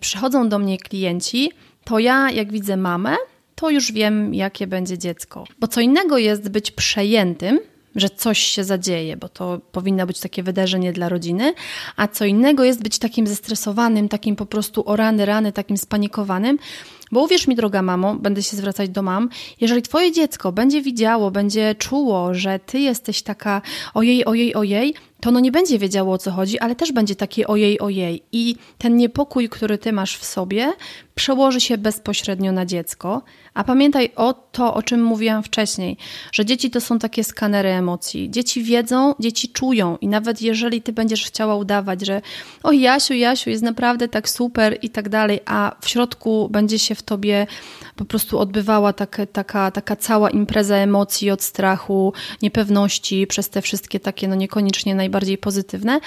przychodzą 0.01 0.49
do 0.49 0.59
mnie 0.59 0.79
klienci, 0.79 1.53
to 1.85 1.99
ja, 1.99 2.31
jak 2.31 2.53
widzę 2.53 2.77
mamę, 2.77 3.17
to 3.55 3.71
już 3.71 3.93
wiem, 3.93 4.35
jakie 4.35 4.67
będzie 4.67 4.99
dziecko. 4.99 5.45
Bo 5.59 5.69
co 5.69 5.81
innego 5.81 6.19
jest 6.19 6.49
być 6.49 6.71
przejętym 6.71 7.61
że 7.97 8.11
coś 8.11 8.39
się 8.39 8.65
zadzieje, 8.65 9.17
bo 9.17 9.29
to 9.29 9.61
powinno 9.73 10.07
być 10.07 10.21
takie 10.21 10.43
wydarzenie 10.43 10.93
dla 10.93 11.09
rodziny, 11.09 11.55
a 11.97 12.09
co 12.09 12.25
innego 12.25 12.65
jest 12.65 12.83
być 12.83 12.99
takim 12.99 13.27
zestresowanym, 13.27 14.09
takim 14.09 14.37
po 14.37 14.47
prostu 14.47 14.89
o 14.89 14.97
rany, 14.97 15.27
rany, 15.27 15.53
takim 15.53 15.77
spanikowanym, 15.77 16.59
bo 17.13 17.23
uwierz 17.23 17.47
mi, 17.47 17.57
droga 17.57 17.83
mamo, 17.83 18.15
będę 18.15 18.43
się 18.43 18.57
zwracać 18.57 18.91
do 18.91 19.03
mam, 19.03 19.29
jeżeli 19.61 19.83
twoje 19.83 20.13
dziecko 20.13 20.53
będzie 20.53 20.83
widziało, 20.83 21.31
będzie 21.31 21.75
czuło, 21.75 22.35
że 22.35 22.59
ty 22.59 22.79
jesteś 22.79 23.23
taka 23.23 23.63
ojej, 23.95 24.25
ojej, 24.25 24.55
ojej, 24.55 24.95
to 25.21 25.29
ono 25.31 25.41
nie 25.41 25.53
będzie 25.53 25.79
wiedziało 25.79 26.13
o 26.13 26.19
co 26.19 26.31
chodzi, 26.31 26.59
ale 26.59 26.77
też 26.77 26.93
będzie 26.93 27.17
takie 27.17 27.47
ojej, 27.47 27.81
ojej. 27.81 28.23
I 28.33 28.57
ten 28.79 28.97
niepokój, 28.97 29.49
który 29.49 29.79
ty 29.79 29.93
masz 29.93 30.17
w 30.17 30.25
sobie, 30.25 30.73
przełoży 31.15 31.61
się 31.61 31.79
bezpośrednio 31.79 32.53
na 32.53 32.67
dziecko. 32.67 33.23
A 33.55 33.65
pamiętaj 33.65 34.11
o 34.17 34.33
to, 34.33 34.75
o 34.75 34.83
czym 34.83 35.03
mówiłam 35.03 35.43
wcześniej, 35.43 35.97
że 36.33 36.45
dzieci 36.45 36.71
to 36.71 36.81
są 36.81 36.99
takie 36.99 37.25
skanery 37.25 37.69
emocji. 37.69 38.31
Dzieci 38.31 38.63
wiedzą, 38.63 39.15
dzieci 39.21 39.49
czują 39.49 39.97
i 40.01 40.09
nawet 40.09 40.43
jeżeli 40.43 40.83
ty 40.83 40.93
będziesz 40.93 41.25
chciała 41.25 41.55
udawać, 41.55 42.07
że 42.07 42.23
o 42.63 42.73
Jasiu, 42.73 43.15
Jasiu 43.15 43.51
jest 43.51 43.63
naprawdę 43.63 44.09
tak 44.09 44.29
super 44.29 44.79
i 44.83 44.91
tak 44.91 45.09
dalej, 45.09 45.41
a 45.47 45.77
w 45.81 45.89
środku 45.89 46.49
będzie 46.51 46.79
się 46.79 46.95
w 46.97 47.03
tobie 47.03 47.47
po 47.97 48.05
prostu 48.05 48.39
odbywała 48.39 48.93
taka, 48.93 49.27
taka, 49.27 49.71
taka 49.71 49.97
cała 49.97 50.31
impreza 50.31 50.77
emocji 50.77 51.31
od 51.31 51.43
strachu, 51.43 52.13
niepewności, 52.43 53.27
przez 53.27 53.51
te 53.51 53.63
wszystkie 53.63 54.01
takie 54.01 54.29
no 54.29 54.35
niekoniecznie 54.35 54.95
najbardziej 54.95 55.39
pozytywne, 55.39 56.01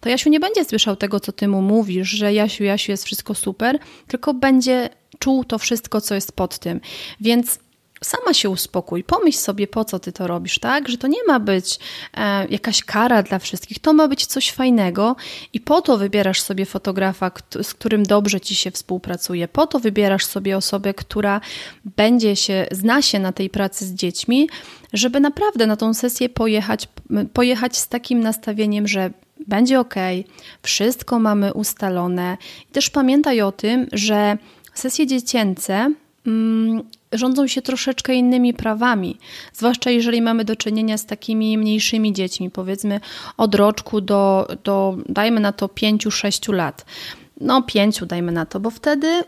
to 0.00 0.08
Jasiu 0.08 0.30
nie 0.30 0.40
będzie 0.40 0.64
słyszał 0.64 0.96
tego, 0.96 1.20
co 1.20 1.32
ty 1.32 1.48
mu 1.48 1.62
mówisz, 1.62 2.08
że 2.08 2.32
Jasiu, 2.32 2.64
Jasiu 2.64 2.92
jest 2.92 3.04
wszystko 3.04 3.34
super, 3.34 3.78
tylko 4.06 4.34
będzie 4.34 4.88
czuł 5.18 5.44
to 5.44 5.58
wszystko, 5.58 6.00
co 6.00 6.14
jest 6.14 6.32
pod 6.32 6.58
tym. 6.58 6.80
Więc 7.20 7.58
sama 8.04 8.34
się 8.34 8.50
uspokój, 8.50 9.04
pomyśl 9.04 9.38
sobie, 9.38 9.66
po 9.66 9.84
co 9.84 9.98
ty 9.98 10.12
to 10.12 10.26
robisz, 10.26 10.58
tak? 10.58 10.88
Że 10.88 10.98
to 10.98 11.06
nie 11.06 11.24
ma 11.26 11.40
być 11.40 11.78
e, 12.14 12.46
jakaś 12.48 12.84
kara 12.84 13.22
dla 13.22 13.38
wszystkich, 13.38 13.78
to 13.78 13.92
ma 13.92 14.08
być 14.08 14.26
coś 14.26 14.50
fajnego 14.50 15.16
i 15.52 15.60
po 15.60 15.82
to 15.82 15.98
wybierasz 15.98 16.40
sobie 16.40 16.66
fotografa, 16.66 17.30
z 17.62 17.74
którym 17.74 18.02
dobrze 18.02 18.40
ci 18.40 18.54
się 18.54 18.70
współpracuje, 18.70 19.48
po 19.48 19.66
to 19.66 19.80
wybierasz 19.80 20.26
sobie 20.26 20.56
osobę, 20.56 20.94
która 20.94 21.40
będzie 21.84 22.36
się, 22.36 22.66
zna 22.70 23.02
się 23.02 23.18
na 23.18 23.32
tej 23.32 23.50
pracy 23.50 23.86
z 23.86 23.94
dziećmi, 23.94 24.48
żeby 24.92 25.20
naprawdę 25.20 25.66
na 25.66 25.76
tą 25.76 25.94
sesję 25.94 26.28
pojechać, 26.28 26.88
pojechać 27.32 27.76
z 27.76 27.88
takim 27.88 28.20
nastawieniem, 28.20 28.88
że 28.88 29.10
będzie 29.46 29.80
ok, 29.80 29.94
wszystko 30.62 31.18
mamy 31.18 31.54
ustalone. 31.54 32.36
I 32.70 32.72
też 32.72 32.90
pamiętaj 32.90 33.40
o 33.40 33.52
tym, 33.52 33.86
że 33.92 34.38
sesje 34.74 35.06
dziecięce 35.06 35.92
mm, 36.26 36.82
rządzą 37.12 37.46
się 37.46 37.62
troszeczkę 37.62 38.14
innymi 38.14 38.54
prawami, 38.54 39.18
zwłaszcza 39.52 39.90
jeżeli 39.90 40.22
mamy 40.22 40.44
do 40.44 40.56
czynienia 40.56 40.98
z 40.98 41.06
takimi 41.06 41.58
mniejszymi 41.58 42.12
dziećmi, 42.12 42.50
powiedzmy 42.50 43.00
od 43.36 43.54
roczku 43.54 44.00
do, 44.00 44.48
do 44.64 44.96
dajmy 45.08 45.40
na 45.40 45.52
to 45.52 45.66
5-6 45.66 46.52
lat. 46.52 46.84
No, 47.40 47.62
pięciu 47.62 48.06
dajmy 48.06 48.32
na 48.32 48.46
to, 48.46 48.60
bo 48.60 48.70
wtedy 48.70 49.22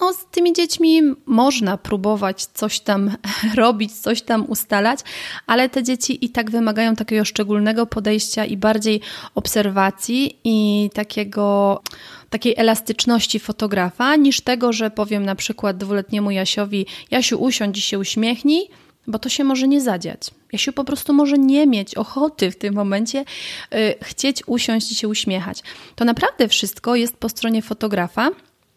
no, 0.00 0.12
z 0.12 0.26
tymi 0.26 0.52
dziećmi 0.52 1.02
można 1.26 1.76
próbować 1.76 2.46
coś 2.46 2.80
tam 2.80 3.10
robić, 3.54 3.92
coś 3.92 4.22
tam 4.22 4.44
ustalać, 4.48 5.00
ale 5.46 5.68
te 5.68 5.82
dzieci 5.82 6.24
i 6.24 6.28
tak 6.30 6.50
wymagają 6.50 6.96
takiego 6.96 7.24
szczególnego 7.24 7.86
podejścia 7.86 8.44
i 8.44 8.56
bardziej 8.56 9.00
obserwacji 9.34 10.38
i 10.44 10.90
takiego 10.94 11.82
takiej 12.30 12.54
elastyczności 12.56 13.40
fotografa, 13.40 14.16
niż 14.16 14.40
tego, 14.40 14.72
że 14.72 14.90
powiem 14.90 15.24
na 15.24 15.34
przykład 15.34 15.76
dwuletniemu 15.76 16.30
Jasiowi: 16.30 16.86
Jasiu, 17.10 17.42
usiądź 17.42 17.78
i 17.78 17.80
się 17.80 17.98
uśmiechnij, 17.98 18.68
bo 19.06 19.18
to 19.18 19.28
się 19.28 19.44
może 19.44 19.68
nie 19.68 19.80
zadziać. 19.80 20.20
Jasiu 20.52 20.72
po 20.72 20.84
prostu 20.84 21.12
może 21.12 21.38
nie 21.38 21.66
mieć 21.66 21.94
ochoty 21.94 22.50
w 22.50 22.58
tym 22.58 22.74
momencie 22.74 23.24
yy, 23.72 23.94
chcieć 24.02 24.42
usiąść 24.46 24.92
i 24.92 24.94
się 24.94 25.08
uśmiechać. 25.08 25.62
To 25.94 26.04
naprawdę 26.04 26.48
wszystko 26.48 26.96
jest 26.96 27.16
po 27.16 27.28
stronie 27.28 27.62
fotografa 27.62 28.30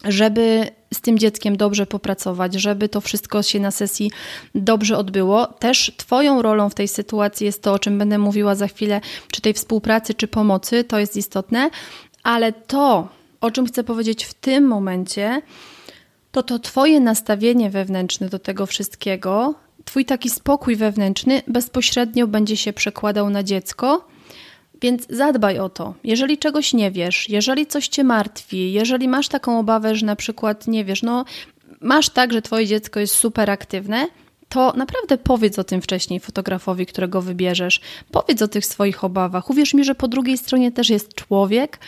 żeby 0.04 0.70
z 0.94 1.02
tym 1.02 1.20
dzieckiem 1.20 1.58
dobrze 1.58 1.86
popracować, 1.86 2.54
żeby 2.54 2.90
to 2.90 3.02
wszystko 3.02 3.44
się 3.44 3.60
na 3.60 3.72
sesji 3.72 4.12
dobrze 4.56 4.98
odbyło. 4.98 5.48
Też 5.48 5.92
Twoją 5.98 6.42
rolą 6.42 6.70
w 6.70 6.76
tej 6.76 6.88
sytuacji 6.88 7.46
jest 7.46 7.64
to, 7.64 7.74
o 7.74 7.80
czym 7.80 7.98
będę 7.98 8.18
mówiła 8.18 8.56
za 8.56 8.68
chwilę, 8.68 9.02
czy 9.32 9.42
tej 9.42 9.54
współpracy, 9.54 10.14
czy 10.14 10.28
pomocy, 10.28 10.84
to 10.84 11.00
jest 11.00 11.18
istotne, 11.18 11.70
ale 12.24 12.54
to, 12.54 13.08
o 13.42 13.52
czym 13.52 13.66
chcę 13.66 13.84
powiedzieć 13.84 14.26
w 14.26 14.34
tym 14.34 14.68
momencie, 14.68 15.42
to 16.32 16.44
to 16.44 16.60
Twoje 16.60 17.00
nastawienie 17.00 17.70
wewnętrzne 17.70 18.30
do 18.30 18.40
tego 18.40 18.66
wszystkiego, 18.66 19.56
Twój 19.86 20.06
taki 20.06 20.30
spokój 20.30 20.76
wewnętrzny 20.76 21.42
bezpośrednio 21.48 22.28
będzie 22.28 22.58
się 22.58 22.74
przekładał 22.74 23.30
na 23.30 23.44
dziecko 23.44 24.08
więc 24.82 25.08
zadbaj 25.10 25.60
o 25.60 25.70
to. 25.70 25.94
Jeżeli 26.04 26.38
czegoś 26.38 26.74
nie 26.74 26.92
wiesz, 26.92 27.30
jeżeli 27.30 27.68
coś 27.68 27.88
cię 27.88 28.04
martwi, 28.04 28.74
jeżeli 28.74 29.08
masz 29.08 29.28
taką 29.28 29.60
obawę, 29.60 29.96
że 29.96 30.06
na 30.06 30.16
przykład 30.16 30.68
nie 30.68 30.86
wiesz, 30.86 31.04
no 31.04 31.26
masz 31.82 32.10
tak, 32.10 32.34
że 32.34 32.42
twoje 32.42 32.68
dziecko 32.68 33.00
jest 33.00 33.16
super 33.16 33.52
aktywne, 33.52 34.08
to 34.50 34.74
naprawdę 34.78 35.18
powiedz 35.18 35.60
o 35.60 35.64
tym 35.64 35.82
wcześniej 35.82 36.20
fotografowi, 36.20 36.86
którego 36.86 37.22
wybierzesz. 37.22 37.82
Powiedz 38.12 38.42
o 38.42 38.48
tych 38.48 38.66
swoich 38.66 39.04
obawach. 39.04 39.50
Uwierz 39.50 39.74
mi, 39.74 39.84
że 39.84 39.96
po 39.96 40.08
drugiej 40.08 40.38
stronie 40.38 40.72
też 40.72 40.90
jest 40.90 41.14
człowiek, 41.14 41.80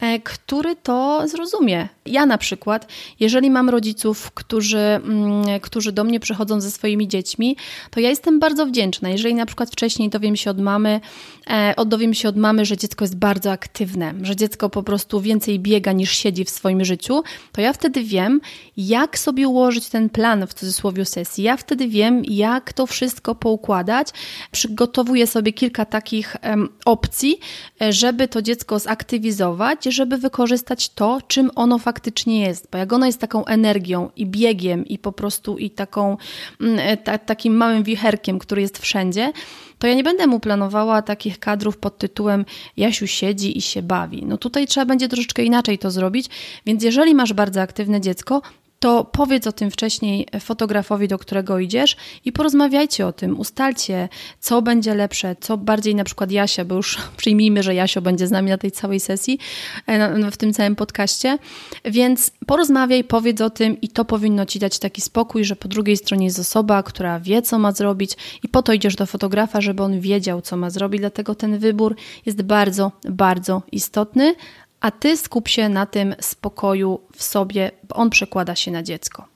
e, 0.00 0.20
który 0.20 0.76
to 0.76 1.28
zrozumie. 1.28 1.88
Ja 2.06 2.26
na 2.26 2.38
przykład, 2.38 2.92
jeżeli 3.20 3.50
mam 3.50 3.68
rodziców, 3.68 4.30
którzy, 4.30 4.78
mm, 4.78 5.60
którzy 5.60 5.92
do 5.92 6.04
mnie 6.04 6.20
przychodzą 6.20 6.60
ze 6.60 6.70
swoimi 6.70 7.08
dziećmi, 7.08 7.56
to 7.90 8.00
ja 8.00 8.08
jestem 8.08 8.40
bardzo 8.40 8.66
wdzięczna. 8.66 9.08
Jeżeli 9.08 9.34
na 9.34 9.46
przykład 9.46 9.70
wcześniej 9.70 10.08
dowiem 10.08 10.36
się 10.36 10.50
od 10.50 10.60
mamy, 10.60 11.00
e, 11.46 11.84
dowiem 11.86 12.14
się 12.14 12.28
od 12.28 12.36
mamy, 12.36 12.64
że 12.64 12.76
dziecko 12.76 13.04
jest 13.04 13.16
bardzo 13.16 13.52
aktywne, 13.52 14.14
że 14.22 14.36
dziecko 14.36 14.70
po 14.70 14.82
prostu 14.82 15.20
więcej 15.20 15.60
biega 15.60 15.92
niż 15.92 16.12
siedzi 16.12 16.44
w 16.44 16.50
swoim 16.50 16.84
życiu, 16.84 17.22
to 17.52 17.60
ja 17.60 17.72
wtedy 17.72 18.02
wiem, 18.02 18.40
jak 18.76 19.18
sobie 19.18 19.48
ułożyć 19.48 19.88
ten 19.88 20.08
plan 20.08 20.46
w 20.46 20.54
cudzysłowie 20.54 21.04
sesji. 21.04 21.44
Ja 21.44 21.56
wtedy 21.56 21.88
wiem, 21.88 22.07
wiem, 22.10 22.22
jak 22.24 22.72
to 22.72 22.86
wszystko 22.86 23.34
poukładać. 23.34 24.08
Przygotowuję 24.50 25.26
sobie 25.26 25.52
kilka 25.52 25.84
takich 25.84 26.36
opcji, 26.84 27.40
e, 27.82 27.92
żeby 27.92 28.28
to 28.28 28.42
dziecko 28.42 28.78
zaktywizować, 28.78 29.84
żeby 29.84 30.18
wykorzystać 30.18 30.88
to, 30.88 31.18
czym 31.28 31.50
ono 31.54 31.78
faktycznie 31.78 32.40
jest. 32.40 32.68
Bo 32.72 32.78
jak 32.78 32.92
ono 32.92 33.06
jest 33.06 33.20
taką 33.20 33.44
energią 33.44 34.10
i 34.16 34.26
biegiem, 34.26 34.86
i 34.86 34.98
po 34.98 35.12
prostu 35.12 35.58
i 35.58 35.70
taką, 35.70 36.16
mm, 36.60 36.78
e, 36.78 36.96
ta, 36.96 37.18
takim 37.18 37.56
małym 37.56 37.82
wicherkiem, 37.82 38.38
który 38.38 38.62
jest 38.62 38.78
wszędzie, 38.78 39.32
to 39.78 39.86
ja 39.86 39.94
nie 39.94 40.02
będę 40.02 40.26
mu 40.26 40.40
planowała 40.40 41.02
takich 41.02 41.38
kadrów 41.38 41.76
pod 41.76 41.98
tytułem 41.98 42.44
Jasiu 42.76 43.06
siedzi 43.06 43.58
i 43.58 43.60
się 43.60 43.82
bawi. 43.82 44.24
No 44.26 44.38
tutaj 44.38 44.66
trzeba 44.66 44.86
będzie 44.86 45.08
troszeczkę 45.08 45.42
inaczej 45.42 45.78
to 45.78 45.90
zrobić, 45.90 46.26
więc 46.66 46.82
jeżeli 46.82 47.14
masz 47.14 47.32
bardzo 47.32 47.60
aktywne 47.60 48.00
dziecko, 48.00 48.42
to 48.78 49.04
powiedz 49.04 49.46
o 49.46 49.52
tym 49.52 49.70
wcześniej 49.70 50.26
fotografowi, 50.40 51.08
do 51.08 51.18
którego 51.18 51.58
idziesz 51.58 51.96
i 52.24 52.32
porozmawiajcie 52.32 53.06
o 53.06 53.12
tym, 53.12 53.40
ustalcie, 53.40 54.08
co 54.40 54.62
będzie 54.62 54.94
lepsze, 54.94 55.36
co 55.40 55.56
bardziej 55.56 55.94
na 55.94 56.04
przykład 56.04 56.30
Jasia, 56.30 56.64
bo 56.64 56.74
już 56.74 56.98
przyjmijmy, 57.16 57.62
że 57.62 57.74
Jasio 57.74 58.02
będzie 58.02 58.26
z 58.26 58.30
nami 58.30 58.50
na 58.50 58.58
tej 58.58 58.72
całej 58.72 59.00
sesji, 59.00 59.38
e, 59.86 60.30
w 60.30 60.36
tym 60.36 60.52
całym 60.52 60.76
podcaście, 60.76 61.38
więc 61.84 62.30
porozmawiaj, 62.46 63.04
powiedz 63.04 63.40
o 63.40 63.50
tym 63.50 63.80
i 63.80 63.88
to 63.88 64.04
powinno 64.04 64.46
Ci 64.46 64.58
dać 64.58 64.78
taki 64.78 65.00
spokój, 65.00 65.44
że 65.44 65.56
po 65.56 65.68
drugiej 65.68 65.96
stronie 65.96 66.26
jest 66.26 66.38
osoba, 66.38 66.82
która 66.82 67.20
wie, 67.20 67.42
co 67.42 67.58
ma 67.58 67.72
zrobić 67.72 68.12
i 68.42 68.48
po 68.48 68.62
to 68.62 68.72
idziesz 68.72 68.96
do 68.96 69.06
fotografa, 69.06 69.60
żeby 69.60 69.82
on 69.82 70.00
wiedział, 70.00 70.42
co 70.42 70.56
ma 70.56 70.70
zrobić, 70.70 71.00
dlatego 71.00 71.34
ten 71.34 71.58
wybór 71.58 71.96
jest 72.26 72.42
bardzo, 72.42 72.92
bardzo 73.04 73.62
istotny, 73.72 74.34
a 74.80 74.90
ty 74.90 75.16
skup 75.16 75.48
się 75.48 75.68
na 75.68 75.86
tym 75.86 76.14
spokoju 76.20 77.00
w 77.16 77.22
sobie, 77.22 77.70
bo 77.88 77.96
on 77.96 78.10
przekłada 78.10 78.56
się 78.56 78.70
na 78.70 78.82
dziecko. 78.82 79.26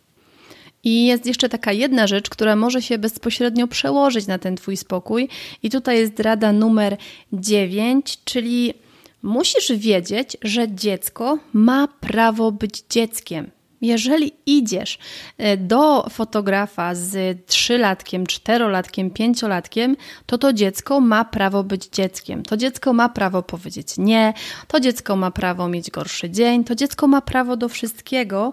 I 0.85 1.07
jest 1.07 1.27
jeszcze 1.27 1.49
taka 1.49 1.73
jedna 1.73 2.07
rzecz, 2.07 2.31
która 2.31 2.57
może 2.57 2.83
się 2.83 2.99
bezpośrednio 2.99 3.69
przełożyć 3.69 4.27
na 4.27 4.39
ten 4.39 4.57
Twój 4.57 4.77
spokój, 4.77 5.29
i 5.63 5.71
tutaj 5.71 5.99
jest 5.99 6.21
rada 6.21 6.53
numer 6.53 6.97
9, 7.33 8.19
czyli 8.25 8.75
musisz 9.23 9.73
wiedzieć, 9.73 10.37
że 10.43 10.75
dziecko 10.75 11.39
ma 11.53 11.89
prawo 11.89 12.53
być 12.53 12.85
dzieckiem. 12.91 13.51
Jeżeli 13.83 14.33
idziesz 14.47 14.99
e, 15.39 15.57
do 15.57 16.07
fotografa 16.11 16.95
z 16.95 17.39
trzylatkiem, 17.47 18.27
czterolatkiem, 18.27 19.11
pięciolatkiem, 19.11 19.97
to 20.27 20.39
to 20.39 20.53
dziecko 20.53 21.01
ma 21.01 21.25
prawo 21.25 21.65
być 21.65 21.89
dzieckiem. 21.89 22.43
To 22.43 22.57
dziecko 22.57 22.93
ma 22.93 23.09
prawo 23.09 23.43
powiedzieć 23.43 23.89
nie, 23.99 24.35
to 24.69 24.81
dziecko 24.81 25.17
ma 25.17 25.31
prawo 25.31 25.69
mieć 25.69 25.91
gorszy 25.91 26.31
dzień, 26.31 26.65
to 26.65 26.75
dziecko 26.75 27.07
ma 27.07 27.21
prawo 27.21 27.57
do 27.57 27.69
wszystkiego 27.69 28.53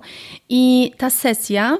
i 0.50 0.92
ta 0.98 1.10
sesja 1.10 1.78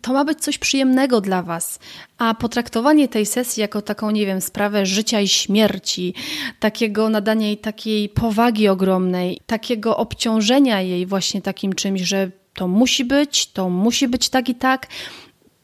to 0.00 0.12
ma 0.12 0.24
być 0.24 0.40
coś 0.40 0.58
przyjemnego 0.58 1.20
dla 1.20 1.42
Was, 1.42 1.78
a 2.18 2.34
potraktowanie 2.34 3.08
tej 3.08 3.26
sesji 3.26 3.60
jako 3.60 3.82
taką, 3.82 4.10
nie 4.10 4.26
wiem, 4.26 4.40
sprawę 4.40 4.86
życia 4.86 5.20
i 5.20 5.28
śmierci, 5.28 6.14
takiego 6.60 7.08
nadania 7.08 7.46
jej 7.46 7.58
takiej 7.58 8.08
powagi 8.08 8.68
ogromnej, 8.68 9.40
takiego 9.46 9.96
obciążenia 9.96 10.80
jej 10.80 11.06
właśnie 11.06 11.42
takim 11.42 11.72
czymś, 11.72 12.00
że 12.00 12.30
to 12.54 12.68
musi 12.68 13.04
być, 13.04 13.46
to 13.46 13.70
musi 13.70 14.08
być 14.08 14.28
tak 14.28 14.48
i 14.48 14.54
tak, 14.54 14.86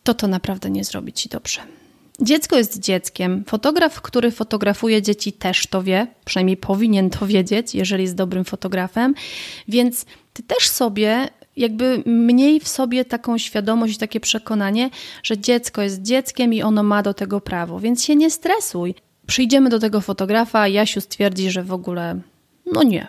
to 0.03 0.15
to 0.15 0.29
naprawdę 0.29 0.71
nie 0.71 0.85
zrobi 0.85 1.13
ci 1.13 1.29
dobrze. 1.29 1.61
Dziecko 2.21 2.57
jest 2.57 2.81
dzieckiem. 2.81 3.45
Fotograf, 3.49 4.03
który 4.03 4.31
fotografuje 4.31 5.03
dzieci, 5.03 5.33
też 5.33 5.67
to 5.67 5.83
wie, 5.83 6.07
przynajmniej 6.25 6.57
powinien 6.57 7.11
to 7.11 7.27
wiedzieć, 7.27 7.75
jeżeli 7.75 8.03
jest 8.03 8.15
dobrym 8.15 8.45
fotografem. 8.45 9.15
Więc 9.69 10.07
ty 10.33 10.43
też 10.43 10.69
sobie 10.69 11.29
jakby 11.57 12.03
mniej 12.07 12.61
w 12.61 12.69
sobie 12.69 13.05
taką 13.05 13.39
świadomość, 13.39 13.99
takie 13.99 14.21
przekonanie, 14.21 14.91
że 15.23 15.39
dziecko 15.39 15.83
jest 15.83 16.03
dzieckiem 16.03 16.55
i 16.55 16.63
ono 16.63 16.83
ma 16.83 17.03
do 17.03 17.15
tego 17.15 17.41
prawo, 17.41 17.81
więc 17.81 18.05
się 18.05 18.17
nie 18.17 18.31
stresuj. 18.31 18.95
Przyjdziemy 19.27 19.71
do 19.71 19.79
tego 19.79 20.01
fotografa, 20.01 20.69
Jasiu 20.69 21.01
stwierdzi, 21.01 21.51
że 21.51 21.63
w 21.63 21.73
ogóle 21.73 22.21
no 22.73 22.83
nie. 22.83 23.09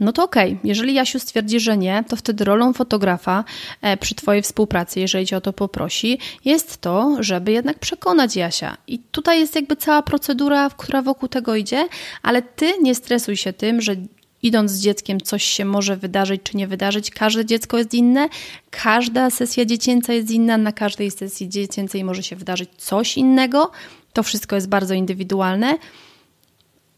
No 0.00 0.12
to 0.12 0.24
okej, 0.24 0.52
okay. 0.52 0.60
jeżeli 0.64 0.94
Jasiu 0.94 1.18
stwierdzi, 1.18 1.60
że 1.60 1.76
nie, 1.76 2.04
to 2.08 2.16
wtedy 2.16 2.44
rolą 2.44 2.72
fotografa 2.72 3.44
e, 3.82 3.96
przy 3.96 4.14
Twojej 4.14 4.42
współpracy, 4.42 5.00
jeżeli 5.00 5.26
Cię 5.26 5.36
o 5.36 5.40
to 5.40 5.52
poprosi, 5.52 6.18
jest 6.44 6.80
to, 6.80 7.16
żeby 7.20 7.52
jednak 7.52 7.78
przekonać 7.78 8.36
Jasia. 8.36 8.76
I 8.86 8.98
tutaj 8.98 9.40
jest 9.40 9.54
jakby 9.54 9.76
cała 9.76 10.02
procedura, 10.02 10.70
która 10.76 11.02
wokół 11.02 11.28
tego 11.28 11.56
idzie, 11.56 11.88
ale 12.22 12.42
Ty 12.42 12.72
nie 12.82 12.94
stresuj 12.94 13.36
się 13.36 13.52
tym, 13.52 13.80
że 13.80 13.96
idąc 14.42 14.70
z 14.70 14.80
dzieckiem 14.80 15.20
coś 15.20 15.44
się 15.44 15.64
może 15.64 15.96
wydarzyć 15.96 16.42
czy 16.42 16.56
nie 16.56 16.66
wydarzyć. 16.66 17.10
Każde 17.10 17.44
dziecko 17.44 17.78
jest 17.78 17.94
inne, 17.94 18.28
każda 18.70 19.30
sesja 19.30 19.64
dziecięca 19.64 20.12
jest 20.12 20.30
inna, 20.30 20.58
na 20.58 20.72
każdej 20.72 21.10
sesji 21.10 21.48
dziecięcej 21.48 22.04
może 22.04 22.22
się 22.22 22.36
wydarzyć 22.36 22.70
coś 22.76 23.16
innego. 23.16 23.70
To 24.12 24.22
wszystko 24.22 24.56
jest 24.56 24.68
bardzo 24.68 24.94
indywidualne, 24.94 25.78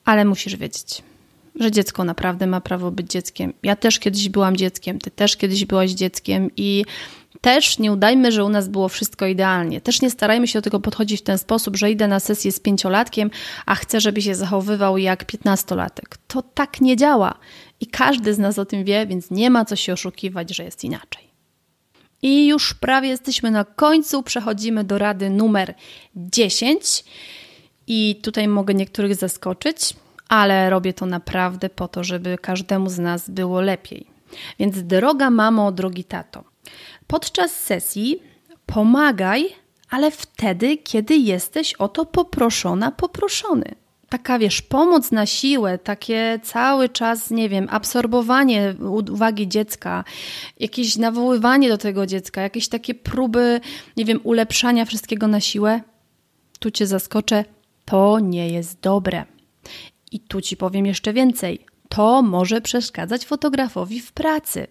ale 0.04 0.24
musisz 0.24 0.56
wiedzieć, 0.56 1.02
że 1.54 1.70
dziecko 1.70 2.04
naprawdę 2.04 2.46
ma 2.46 2.60
prawo 2.60 2.90
być 2.90 3.10
dzieckiem. 3.10 3.52
Ja 3.62 3.76
też 3.76 3.98
kiedyś 3.98 4.28
byłam 4.28 4.56
dzieckiem, 4.56 4.98
ty 4.98 5.10
też 5.10 5.36
kiedyś 5.36 5.64
byłaś 5.64 5.90
dzieckiem 5.90 6.50
i 6.56 6.84
też 7.40 7.78
nie 7.78 7.92
udajmy, 7.92 8.32
że 8.32 8.44
u 8.44 8.48
nas 8.48 8.68
było 8.68 8.88
wszystko 8.88 9.26
idealnie. 9.26 9.80
Też 9.80 10.02
nie 10.02 10.10
starajmy 10.10 10.48
się 10.48 10.58
do 10.58 10.62
tego 10.62 10.80
podchodzić 10.80 11.20
w 11.20 11.24
ten 11.24 11.38
sposób, 11.38 11.76
że 11.76 11.90
idę 11.90 12.08
na 12.08 12.20
sesję 12.20 12.52
z 12.52 12.60
pięciolatkiem, 12.60 13.30
a 13.66 13.74
chcę, 13.74 14.00
żeby 14.00 14.22
się 14.22 14.34
zachowywał 14.34 14.98
jak 14.98 15.24
piętnastolatek. 15.24 16.18
To 16.28 16.42
tak 16.42 16.80
nie 16.80 16.96
działa. 16.96 17.34
I 17.80 17.86
każdy 17.86 18.34
z 18.34 18.38
nas 18.38 18.58
o 18.58 18.64
tym 18.64 18.84
wie, 18.84 19.06
więc 19.06 19.30
nie 19.30 19.50
ma 19.50 19.64
co 19.64 19.76
się 19.76 19.92
oszukiwać, 19.92 20.56
że 20.56 20.64
jest 20.64 20.84
inaczej. 20.84 21.30
I 22.22 22.46
już 22.46 22.74
prawie 22.74 23.08
jesteśmy 23.08 23.50
na 23.50 23.64
końcu. 23.64 24.22
Przechodzimy 24.22 24.84
do 24.84 24.98
rady 24.98 25.30
numer 25.30 25.74
10. 26.16 27.04
I 27.86 28.20
tutaj 28.22 28.48
mogę 28.48 28.74
niektórych 28.74 29.14
zaskoczyć, 29.14 29.94
ale 30.30 30.70
robię 30.70 30.92
to 30.92 31.06
naprawdę 31.06 31.70
po 31.70 31.88
to, 31.88 32.04
żeby 32.04 32.38
każdemu 32.38 32.90
z 32.90 32.98
nas 32.98 33.30
było 33.30 33.60
lepiej. 33.60 34.06
Więc 34.58 34.82
droga 34.82 35.30
mamo, 35.30 35.72
drogi 35.72 36.04
tato, 36.04 36.44
podczas 37.06 37.50
sesji 37.54 38.22
pomagaj, 38.66 39.48
ale 39.90 40.10
wtedy, 40.10 40.76
kiedy 40.76 41.16
jesteś 41.16 41.74
o 41.74 41.88
to 41.88 42.06
poproszona, 42.06 42.90
poproszony. 42.90 43.74
Taka, 44.08 44.38
wiesz, 44.38 44.62
pomoc 44.62 45.10
na 45.10 45.26
siłę, 45.26 45.78
takie 45.78 46.40
cały 46.42 46.88
czas, 46.88 47.30
nie 47.30 47.48
wiem, 47.48 47.66
absorbowanie 47.70 48.74
uwagi 49.10 49.48
dziecka, 49.48 50.04
jakieś 50.60 50.96
nawoływanie 50.96 51.68
do 51.68 51.78
tego 51.78 52.06
dziecka, 52.06 52.40
jakieś 52.42 52.68
takie 52.68 52.94
próby, 52.94 53.60
nie 53.96 54.04
wiem, 54.04 54.20
ulepszania 54.22 54.84
wszystkiego 54.84 55.26
na 55.26 55.40
siłę, 55.40 55.80
tu 56.58 56.70
cię 56.70 56.86
zaskoczę, 56.86 57.44
to 57.84 58.18
nie 58.20 58.48
jest 58.48 58.80
dobre. 58.80 59.24
I 60.10 60.20
tu 60.20 60.40
ci 60.40 60.56
powiem 60.56 60.86
jeszcze 60.86 61.12
więcej. 61.12 61.66
To 61.88 62.22
może 62.22 62.60
przeszkadzać 62.60 63.26
fotografowi 63.26 64.00
w 64.00 64.12
pracy. 64.12 64.66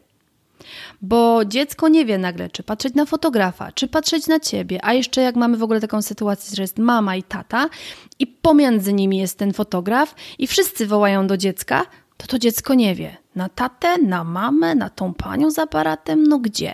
Bo 1.01 1.45
dziecko 1.45 1.87
nie 1.87 2.05
wie 2.05 2.17
nagle, 2.17 2.49
czy 2.49 2.63
patrzeć 2.63 2.93
na 2.93 3.05
fotografa, 3.05 3.71
czy 3.71 3.87
patrzeć 3.87 4.27
na 4.27 4.39
ciebie, 4.39 4.79
a 4.85 4.93
jeszcze 4.93 5.21
jak 5.21 5.35
mamy 5.35 5.57
w 5.57 5.63
ogóle 5.63 5.81
taką 5.81 6.01
sytuację, 6.01 6.55
że 6.55 6.61
jest 6.61 6.77
mama 6.77 7.15
i 7.15 7.23
tata, 7.23 7.69
i 8.19 8.27
pomiędzy 8.27 8.93
nimi 8.93 9.17
jest 9.17 9.37
ten 9.37 9.53
fotograf, 9.53 10.15
i 10.37 10.47
wszyscy 10.47 10.87
wołają 10.87 11.27
do 11.27 11.37
dziecka, 11.37 11.85
to 12.17 12.27
to 12.27 12.39
dziecko 12.39 12.73
nie 12.73 12.95
wie. 12.95 13.17
Na 13.35 13.49
tatę, 13.49 13.97
na 13.97 14.23
mamę, 14.23 14.75
na 14.75 14.89
tą 14.89 15.13
panią 15.13 15.51
z 15.51 15.59
aparatem, 15.59 16.23
no 16.23 16.39
gdzie? 16.39 16.73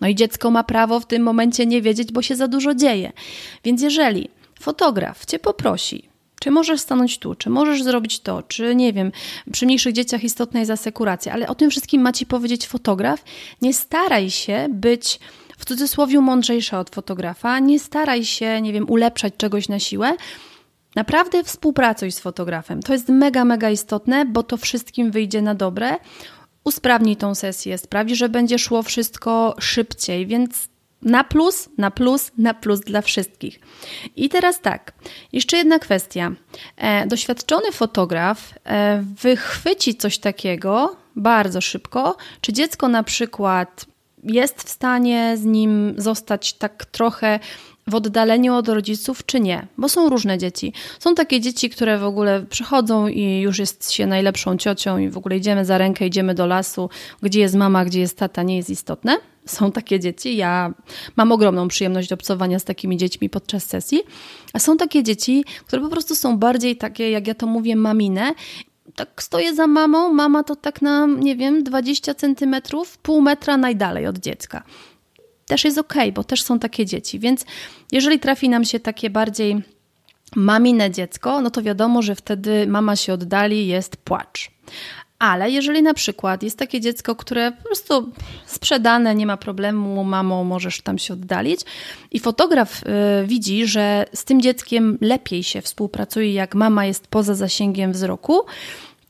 No 0.00 0.08
i 0.08 0.14
dziecko 0.14 0.50
ma 0.50 0.64
prawo 0.64 1.00
w 1.00 1.06
tym 1.06 1.22
momencie 1.22 1.66
nie 1.66 1.82
wiedzieć, 1.82 2.12
bo 2.12 2.22
się 2.22 2.36
za 2.36 2.48
dużo 2.48 2.74
dzieje. 2.74 3.12
Więc 3.64 3.82
jeżeli 3.82 4.28
fotograf 4.60 5.26
cię 5.26 5.38
poprosi, 5.38 6.08
czy 6.46 6.50
możesz 6.50 6.80
stanąć 6.80 7.18
tu, 7.18 7.34
czy 7.34 7.50
możesz 7.50 7.82
zrobić 7.82 8.20
to, 8.20 8.42
czy 8.42 8.74
nie 8.74 8.92
wiem, 8.92 9.12
przy 9.52 9.66
mniejszych 9.66 9.92
dzieciach 9.92 10.24
istotna 10.24 10.60
jest 10.60 10.72
asekuracja, 10.72 11.32
ale 11.32 11.48
o 11.48 11.54
tym 11.54 11.70
wszystkim 11.70 12.02
ma 12.02 12.12
ci 12.12 12.26
powiedzieć 12.26 12.66
fotograf. 12.66 13.24
Nie 13.62 13.74
staraj 13.74 14.30
się 14.30 14.66
być 14.70 15.20
w 15.58 15.64
cudzysłowie 15.64 16.20
mądrzejsza 16.20 16.80
od 16.80 16.90
fotografa, 16.90 17.58
nie 17.58 17.80
staraj 17.80 18.24
się, 18.24 18.60
nie 18.62 18.72
wiem, 18.72 18.90
ulepszać 18.90 19.34
czegoś 19.36 19.68
na 19.68 19.78
siłę. 19.78 20.16
Naprawdę 20.94 21.44
współpracuj 21.44 22.12
z 22.12 22.18
fotografem. 22.18 22.82
To 22.82 22.92
jest 22.92 23.08
mega, 23.08 23.44
mega 23.44 23.70
istotne, 23.70 24.24
bo 24.24 24.42
to 24.42 24.56
wszystkim 24.56 25.10
wyjdzie 25.10 25.42
na 25.42 25.54
dobre. 25.54 25.96
Usprawnij 26.64 27.16
tą 27.16 27.34
sesję, 27.34 27.78
sprawi, 27.78 28.16
że 28.16 28.28
będzie 28.28 28.58
szło 28.58 28.82
wszystko 28.82 29.54
szybciej, 29.58 30.26
więc 30.26 30.68
na 31.06 31.24
plus, 31.24 31.68
na 31.78 31.90
plus, 31.90 32.32
na 32.38 32.54
plus 32.54 32.80
dla 32.80 33.02
wszystkich. 33.02 33.60
I 34.16 34.28
teraz 34.28 34.60
tak, 34.60 34.92
jeszcze 35.32 35.56
jedna 35.56 35.78
kwestia. 35.78 36.32
E, 36.76 37.06
doświadczony 37.06 37.72
fotograf 37.72 38.54
e, 38.64 39.04
wychwyci 39.22 39.94
coś 39.94 40.18
takiego 40.18 40.96
bardzo 41.16 41.60
szybko, 41.60 42.16
czy 42.40 42.52
dziecko 42.52 42.88
na 42.88 43.02
przykład 43.02 43.86
jest 44.22 44.62
w 44.62 44.68
stanie 44.68 45.36
z 45.36 45.44
nim 45.44 45.94
zostać 45.96 46.52
tak 46.52 46.84
trochę 46.84 47.40
w 47.86 47.94
oddaleniu 47.94 48.54
od 48.54 48.68
rodziców, 48.68 49.26
czy 49.26 49.40
nie, 49.40 49.66
bo 49.78 49.88
są 49.88 50.08
różne 50.08 50.38
dzieci. 50.38 50.72
Są 50.98 51.14
takie 51.14 51.40
dzieci, 51.40 51.70
które 51.70 51.98
w 51.98 52.04
ogóle 52.04 52.42
przychodzą 52.42 53.08
i 53.08 53.40
już 53.40 53.58
jest 53.58 53.92
się 53.92 54.06
najlepszą 54.06 54.56
ciocią 54.56 54.98
i 54.98 55.08
w 55.08 55.16
ogóle 55.16 55.36
idziemy 55.36 55.64
za 55.64 55.78
rękę, 55.78 56.06
idziemy 56.06 56.34
do 56.34 56.46
lasu, 56.46 56.90
gdzie 57.22 57.40
jest 57.40 57.54
mama, 57.54 57.84
gdzie 57.84 58.00
jest 58.00 58.18
tata, 58.18 58.42
nie 58.42 58.56
jest 58.56 58.70
istotne. 58.70 59.18
Są 59.46 59.72
takie 59.72 60.00
dzieci. 60.00 60.36
Ja 60.36 60.74
mam 61.16 61.32
ogromną 61.32 61.68
przyjemność 61.68 62.12
obcowania 62.12 62.58
z 62.58 62.64
takimi 62.64 62.96
dziećmi 62.96 63.30
podczas 63.30 63.64
sesji. 63.64 64.02
A 64.52 64.58
są 64.58 64.76
takie 64.76 65.02
dzieci, 65.02 65.44
które 65.66 65.82
po 65.82 65.88
prostu 65.88 66.14
są 66.14 66.38
bardziej 66.38 66.76
takie, 66.76 67.10
jak 67.10 67.26
ja 67.26 67.34
to 67.34 67.46
mówię, 67.46 67.76
mamine 67.76 68.34
tak 68.96 69.22
stoję 69.22 69.54
za 69.54 69.66
mamą, 69.66 70.12
mama 70.12 70.44
to 70.44 70.56
tak 70.56 70.82
na, 70.82 71.06
nie 71.06 71.36
wiem, 71.36 71.64
20 71.64 72.14
centymetrów, 72.14 72.98
pół 72.98 73.20
metra 73.20 73.56
najdalej 73.56 74.06
od 74.06 74.18
dziecka. 74.18 74.62
Też 75.46 75.64
jest 75.64 75.78
ok, 75.78 75.94
bo 76.14 76.24
też 76.24 76.42
są 76.42 76.58
takie 76.58 76.86
dzieci. 76.86 77.18
Więc 77.18 77.44
jeżeli 77.92 78.18
trafi 78.18 78.48
nam 78.48 78.64
się 78.64 78.80
takie 78.80 79.10
bardziej 79.10 79.62
mamine 80.36 80.90
dziecko, 80.90 81.40
no 81.40 81.50
to 81.50 81.62
wiadomo, 81.62 82.02
że 82.02 82.14
wtedy 82.14 82.66
mama 82.66 82.96
się 82.96 83.12
oddali, 83.12 83.66
jest 83.66 83.96
płacz. 83.96 84.50
Ale 85.18 85.50
jeżeli 85.50 85.82
na 85.82 85.94
przykład 85.94 86.42
jest 86.42 86.58
takie 86.58 86.80
dziecko, 86.80 87.16
które 87.16 87.52
po 87.52 87.62
prostu 87.62 88.12
sprzedane, 88.46 89.14
nie 89.14 89.26
ma 89.26 89.36
problemu, 89.36 90.04
mamo, 90.04 90.44
możesz 90.44 90.80
tam 90.80 90.98
się 90.98 91.14
oddalić, 91.14 91.60
i 92.10 92.20
fotograf 92.20 92.82
y, 92.82 93.26
widzi, 93.26 93.66
że 93.66 94.06
z 94.14 94.24
tym 94.24 94.42
dzieckiem 94.42 94.98
lepiej 95.00 95.42
się 95.42 95.62
współpracuje, 95.62 96.32
jak 96.32 96.54
mama 96.54 96.86
jest 96.86 97.06
poza 97.06 97.34
zasięgiem 97.34 97.92
wzroku, 97.92 98.40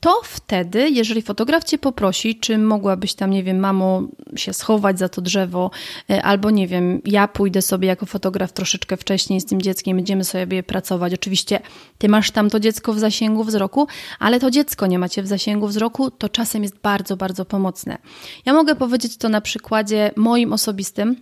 to 0.07 0.21
wtedy, 0.23 0.89
jeżeli 0.89 1.21
fotograf 1.21 1.63
cię 1.63 1.77
poprosi, 1.77 2.35
czy 2.35 2.57
mogłabyś 2.57 3.13
tam, 3.13 3.31
nie 3.31 3.43
wiem, 3.43 3.59
mamo, 3.59 4.03
się 4.35 4.53
schować 4.53 4.99
za 4.99 5.09
to 5.09 5.21
drzewo, 5.21 5.71
e, 6.09 6.23
albo 6.23 6.51
nie 6.51 6.67
wiem, 6.67 7.01
ja 7.05 7.27
pójdę 7.27 7.61
sobie 7.61 7.87
jako 7.87 8.05
fotograf 8.05 8.51
troszeczkę 8.51 8.97
wcześniej 8.97 9.41
z 9.41 9.45
tym 9.45 9.61
dzieckiem, 9.61 9.97
będziemy 9.97 10.23
sobie 10.23 10.63
pracować. 10.63 11.13
Oczywiście 11.13 11.59
ty 11.97 12.09
masz 12.09 12.31
tam 12.31 12.49
to 12.49 12.59
dziecko 12.59 12.93
w 12.93 12.99
zasięgu 12.99 13.43
wzroku, 13.43 13.87
ale 14.19 14.39
to 14.39 14.51
dziecko 14.51 14.87
nie 14.87 14.99
macie 14.99 15.23
w 15.23 15.27
zasięgu 15.27 15.67
wzroku, 15.67 16.11
to 16.11 16.29
czasem 16.29 16.63
jest 16.63 16.77
bardzo, 16.77 17.17
bardzo 17.17 17.45
pomocne. 17.45 17.97
Ja 18.45 18.53
mogę 18.53 18.75
powiedzieć 18.75 19.17
to 19.17 19.29
na 19.29 19.41
przykładzie 19.41 20.11
moim 20.15 20.53
osobistym 20.53 21.15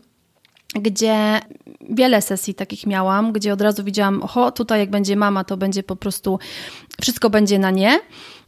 gdzie 0.81 1.39
wiele 1.89 2.21
sesji 2.21 2.53
takich 2.53 2.87
miałam, 2.87 3.31
gdzie 3.31 3.53
od 3.53 3.61
razu 3.61 3.83
widziałam, 3.83 4.23
oho, 4.23 4.51
tutaj 4.51 4.79
jak 4.79 4.89
będzie 4.89 5.15
mama, 5.15 5.43
to 5.43 5.57
będzie 5.57 5.83
po 5.83 5.95
prostu, 5.95 6.39
wszystko 7.01 7.29
będzie 7.29 7.59
na 7.59 7.71
nie. 7.71 7.99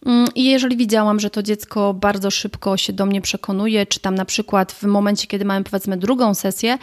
Mm, 0.08 0.28
I 0.36 0.44
jeżeli 0.44 0.78
widziałam, 0.78 1.20
że 1.20 1.30
to 1.30 1.44
dziecko 1.44 1.94
bardzo 1.94 2.32
szybko 2.32 2.78
się 2.78 2.94
do 2.94 3.06
mnie 3.06 3.22
przekonuje, 3.22 3.86
czy 3.86 4.00
tam 4.00 4.16
na 4.16 4.26
przykład 4.26 4.72
w 4.72 4.84
momencie, 4.84 5.28
kiedy 5.28 5.46
mamy 5.46 5.64
powiedzmy 5.64 5.98
drugą 5.98 6.34
sesję, 6.34 6.78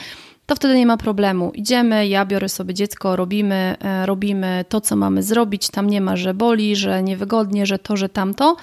to 0.46 0.54
wtedy 0.54 0.76
nie 0.76 0.86
ma 0.86 0.96
problemu. 0.96 1.52
Idziemy, 1.54 2.08
ja 2.08 2.26
biorę 2.26 2.48
sobie 2.48 2.74
dziecko, 2.74 3.16
robimy, 3.16 3.76
e, 3.80 4.06
robimy 4.06 4.64
to, 4.68 4.80
co 4.80 4.96
mamy 4.96 5.22
zrobić. 5.22 5.68
Tam 5.68 5.90
nie 5.90 6.00
ma, 6.00 6.16
że 6.16 6.34
boli, 6.34 6.76
że 6.76 7.02
niewygodnie, 7.02 7.66
że 7.66 7.78
to, 7.78 7.96
że 7.96 8.08
tamto, 8.08 8.56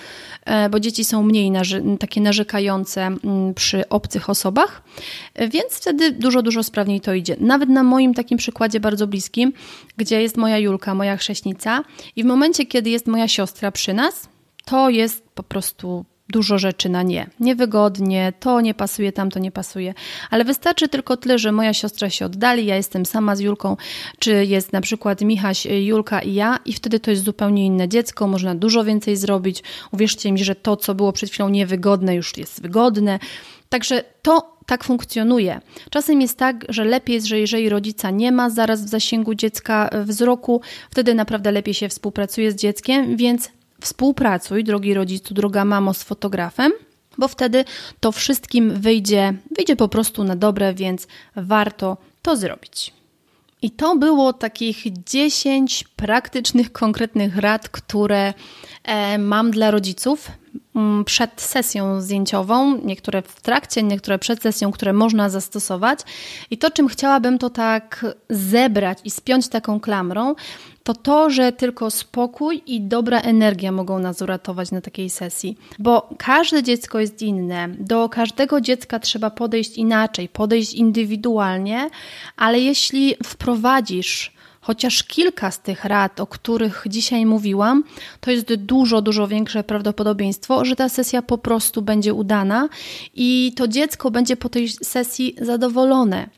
e, 0.46 0.70
bo 0.70 0.80
dzieci 0.80 1.04
są 1.04 1.24
mniej 1.24 1.52
narzy 1.52 1.84
takie 2.00 2.22
narzekające 2.22 3.02
mm, 3.02 3.54
przy 3.54 3.90
obcych 3.90 4.30
osobach, 4.30 4.82
e, 5.36 5.48
więc 5.48 5.74
wtedy 5.74 6.12
dużo, 6.12 6.42
dużo 6.42 6.64
sprawniej 6.64 7.02
to 7.02 7.14
idzie. 7.14 7.36
Nawet 7.40 7.70
na 7.70 7.84
moim 7.84 8.14
takim 8.14 8.38
przykładzie 8.38 8.80
bardzo 8.80 9.08
bliskim, 9.08 9.54
gdzie 9.98 10.22
jest 10.22 10.38
moja 10.38 10.58
Julka, 10.58 10.96
moja 10.96 11.18
chrześnica, 11.18 11.84
i 12.16 12.24
w 12.24 12.26
momencie, 12.26 12.66
kiedy 12.66 12.90
jest 12.90 13.08
moja 13.08 13.28
siostra 13.28 13.72
przy 13.72 13.94
nas, 13.94 14.31
to 14.66 14.90
jest 14.90 15.24
po 15.36 15.44
prostu 15.44 16.06
dużo 16.32 16.58
rzeczy 16.58 16.90
na 16.90 17.04
nie. 17.04 17.30
Niewygodnie, 17.40 18.34
to 18.40 18.62
nie 18.62 18.74
pasuje, 18.74 19.12
tam 19.12 19.32
to 19.32 19.40
nie 19.40 19.52
pasuje. 19.52 19.94
Ale 20.30 20.46
wystarczy 20.46 20.88
tylko 20.88 21.18
tyle, 21.18 21.40
że 21.40 21.52
moja 21.52 21.74
siostra 21.74 22.10
się 22.10 22.26
oddali, 22.26 22.66
ja 22.66 22.76
jestem 22.76 23.06
sama 23.06 23.36
z 23.36 23.40
Julką, 23.40 23.78
czy 24.20 24.46
jest 24.46 24.74
na 24.74 24.82
przykład 24.82 25.22
Michaś, 25.22 25.66
Julka 25.66 26.22
i 26.22 26.34
ja 26.34 26.60
i 26.66 26.74
wtedy 26.74 27.00
to 27.00 27.12
jest 27.12 27.24
zupełnie 27.24 27.66
inne 27.66 27.90
dziecko, 27.90 28.28
można 28.28 28.56
dużo 28.56 28.84
więcej 28.84 29.18
zrobić. 29.18 29.64
Uwierzcie 29.92 30.32
mi, 30.32 30.44
że 30.44 30.56
to, 30.56 30.78
co 30.78 30.96
było 30.96 31.14
przed 31.14 31.30
chwilą 31.30 31.50
niewygodne, 31.50 32.16
już 32.16 32.38
jest 32.38 32.62
wygodne. 32.62 33.20
Także 33.70 34.04
to 34.22 34.58
tak 34.66 34.84
funkcjonuje. 34.84 35.62
Czasem 35.90 36.22
jest 36.22 36.38
tak, 36.38 36.66
że 36.70 36.86
lepiej 36.86 37.14
jest, 37.14 37.28
że 37.28 37.40
jeżeli 37.40 37.70
rodzica 37.70 38.12
nie 38.12 38.32
ma 38.32 38.50
zaraz 38.50 38.86
w 38.86 38.90
zasięgu 38.90 39.36
dziecka 39.36 39.90
wzroku, 40.06 40.62
wtedy 40.92 41.16
naprawdę 41.16 41.52
lepiej 41.52 41.74
się 41.74 41.90
współpracuje 41.90 42.52
z 42.52 42.56
dzieckiem, 42.56 43.18
więc 43.18 43.52
współpracuj, 43.82 44.64
drogi 44.64 44.94
rodzicu, 44.94 45.34
droga 45.34 45.66
mamo, 45.66 45.94
z 45.94 46.04
fotografem, 46.04 46.72
bo 47.18 47.28
wtedy 47.28 47.66
to 48.00 48.12
wszystkim 48.12 48.74
wyjdzie, 48.74 49.34
wyjdzie 49.58 49.76
po 49.76 49.88
prostu 49.88 50.24
na 50.24 50.36
dobre, 50.36 50.74
więc 50.74 51.08
warto 51.36 51.98
to 52.22 52.36
zrobić. 52.36 52.94
I 53.62 53.72
to 53.72 53.96
było 53.96 54.34
takich 54.34 55.04
10 55.06 55.84
praktycznych, 55.96 56.72
konkretnych 56.72 57.38
rad, 57.38 57.70
które 57.70 58.34
e, 58.84 59.18
mam 59.18 59.52
dla 59.52 59.72
rodziców. 59.72 60.32
Mm, 60.76 61.06
przed 61.06 61.42
sesją 61.42 62.02
zdjęciową, 62.02 62.78
niektóre 62.84 63.22
w 63.22 63.42
trakcie, 63.42 63.84
niektóre 63.84 64.20
przed 64.20 64.42
sesją, 64.42 64.72
które 64.72 64.94
można 64.94 65.30
zastosować. 65.30 66.00
I 66.52 66.58
to, 66.58 66.72
czym 66.72 66.88
chciałabym 66.88 67.38
to 67.38 67.50
tak 67.50 68.06
zebrać 68.30 68.98
i 69.06 69.12
spiąć 69.12 69.48
taką 69.48 69.80
klamrą, 69.80 70.36
to 70.84 70.94
to, 70.94 71.30
że 71.30 71.52
tylko 71.52 71.92
spokój 71.92 72.64
i 72.66 72.82
dobra 72.82 73.20
energia 73.20 73.72
mogą 73.72 74.00
nas 74.00 74.22
uratować 74.22 74.72
na 74.72 74.82
takiej 74.82 75.10
sesji, 75.10 75.58
bo 75.80 76.10
każde 76.18 76.64
dziecko 76.64 77.00
jest 77.00 77.22
inne, 77.22 77.70
do 77.80 78.10
każdego 78.10 78.62
dziecka 78.62 79.00
trzeba 79.00 79.30
podejść 79.30 79.78
inaczej, 79.78 80.30
podejść 80.30 80.74
indywidualnie, 80.74 81.90
ale 82.38 82.60
jeśli 82.60 83.16
wprowadzisz 83.24 84.34
chociaż 84.62 85.04
kilka 85.04 85.52
z 85.52 85.60
tych 85.60 85.86
rad, 85.86 86.20
o 86.20 86.28
których 86.28 86.84
dzisiaj 86.88 87.26
mówiłam, 87.26 87.84
to 88.20 88.32
jest 88.32 88.54
dużo, 88.56 89.02
dużo 89.02 89.28
większe 89.28 89.64
prawdopodobieństwo, 89.64 90.66
że 90.66 90.76
ta 90.76 90.90
sesja 90.90 91.22
po 91.22 91.38
prostu 91.38 91.82
będzie 91.82 92.14
udana 92.14 92.70
i 93.14 93.54
to 93.56 93.68
dziecko 93.68 94.12
będzie 94.12 94.38
po 94.38 94.50
tej 94.50 94.70
sesji 94.70 95.36
zadowolone. 95.42 96.30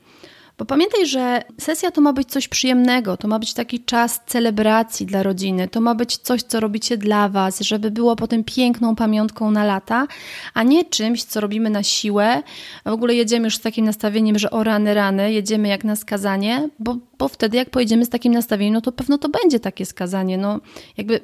Bo 0.58 0.66
pamiętaj, 0.66 1.06
że 1.06 1.42
sesja 1.60 1.92
to 1.92 2.02
ma 2.02 2.14
być 2.14 2.30
coś 2.30 2.48
przyjemnego, 2.48 3.18
to 3.18 3.28
ma 3.28 3.40
być 3.40 3.54
taki 3.54 3.80
czas 3.80 4.22
celebracji 4.26 5.06
dla 5.06 5.24
rodziny, 5.24 5.68
to 5.68 5.82
ma 5.82 5.96
być 5.96 6.18
coś, 6.18 6.42
co 6.44 6.60
robicie 6.60 6.98
dla 6.98 7.30
Was, 7.30 7.60
żeby 7.60 7.92
było 7.92 8.16
potem 8.16 8.44
piękną 8.44 8.96
pamiątką 8.96 9.52
na 9.52 9.64
lata, 9.64 10.08
a 10.54 10.64
nie 10.64 10.86
czymś, 10.86 11.24
co 11.24 11.42
robimy 11.42 11.70
na 11.70 11.84
siłę. 11.84 12.44
W 12.86 12.90
ogóle 12.90 13.16
jedziemy 13.16 13.46
już 13.46 13.56
z 13.56 13.62
takim 13.62 13.86
nastawieniem, 13.86 14.40
że 14.40 14.52
o 14.52 14.64
rany, 14.64 14.94
rany, 14.94 15.34
jedziemy 15.34 15.68
jak 15.68 15.84
na 15.84 15.96
skazanie, 15.96 16.70
bo, 16.80 16.98
bo 17.18 17.28
wtedy 17.28 17.58
jak 17.58 17.70
pojedziemy 17.70 18.06
z 18.06 18.10
takim 18.10 18.34
nastawieniem, 18.34 18.74
no 18.74 18.82
to 18.82 18.92
pewno 18.92 19.18
to 19.18 19.30
będzie 19.30 19.60
takie 19.60 19.86
skazanie. 19.86 20.38
No 20.38 20.60
jakby 20.98 21.20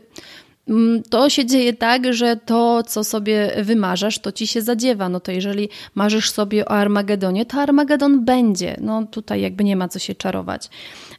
to 1.09 1.29
się 1.29 1.45
dzieje 1.45 1.73
tak, 1.73 2.13
że 2.13 2.37
to, 2.37 2.83
co 2.83 3.03
sobie 3.03 3.51
wymarzasz, 3.63 4.19
to 4.19 4.31
ci 4.31 4.47
się 4.47 4.61
zadziewa. 4.61 5.09
No 5.09 5.19
to 5.19 5.31
jeżeli 5.31 5.69
marzysz 5.95 6.31
sobie 6.31 6.65
o 6.65 6.69
Armagedonie, 6.69 7.45
to 7.45 7.61
Armagedon 7.61 8.25
będzie. 8.25 8.77
No 8.81 9.05
tutaj 9.05 9.41
jakby 9.41 9.63
nie 9.63 9.75
ma 9.75 9.87
co 9.87 9.99
się 9.99 10.15
czarować. 10.15 10.69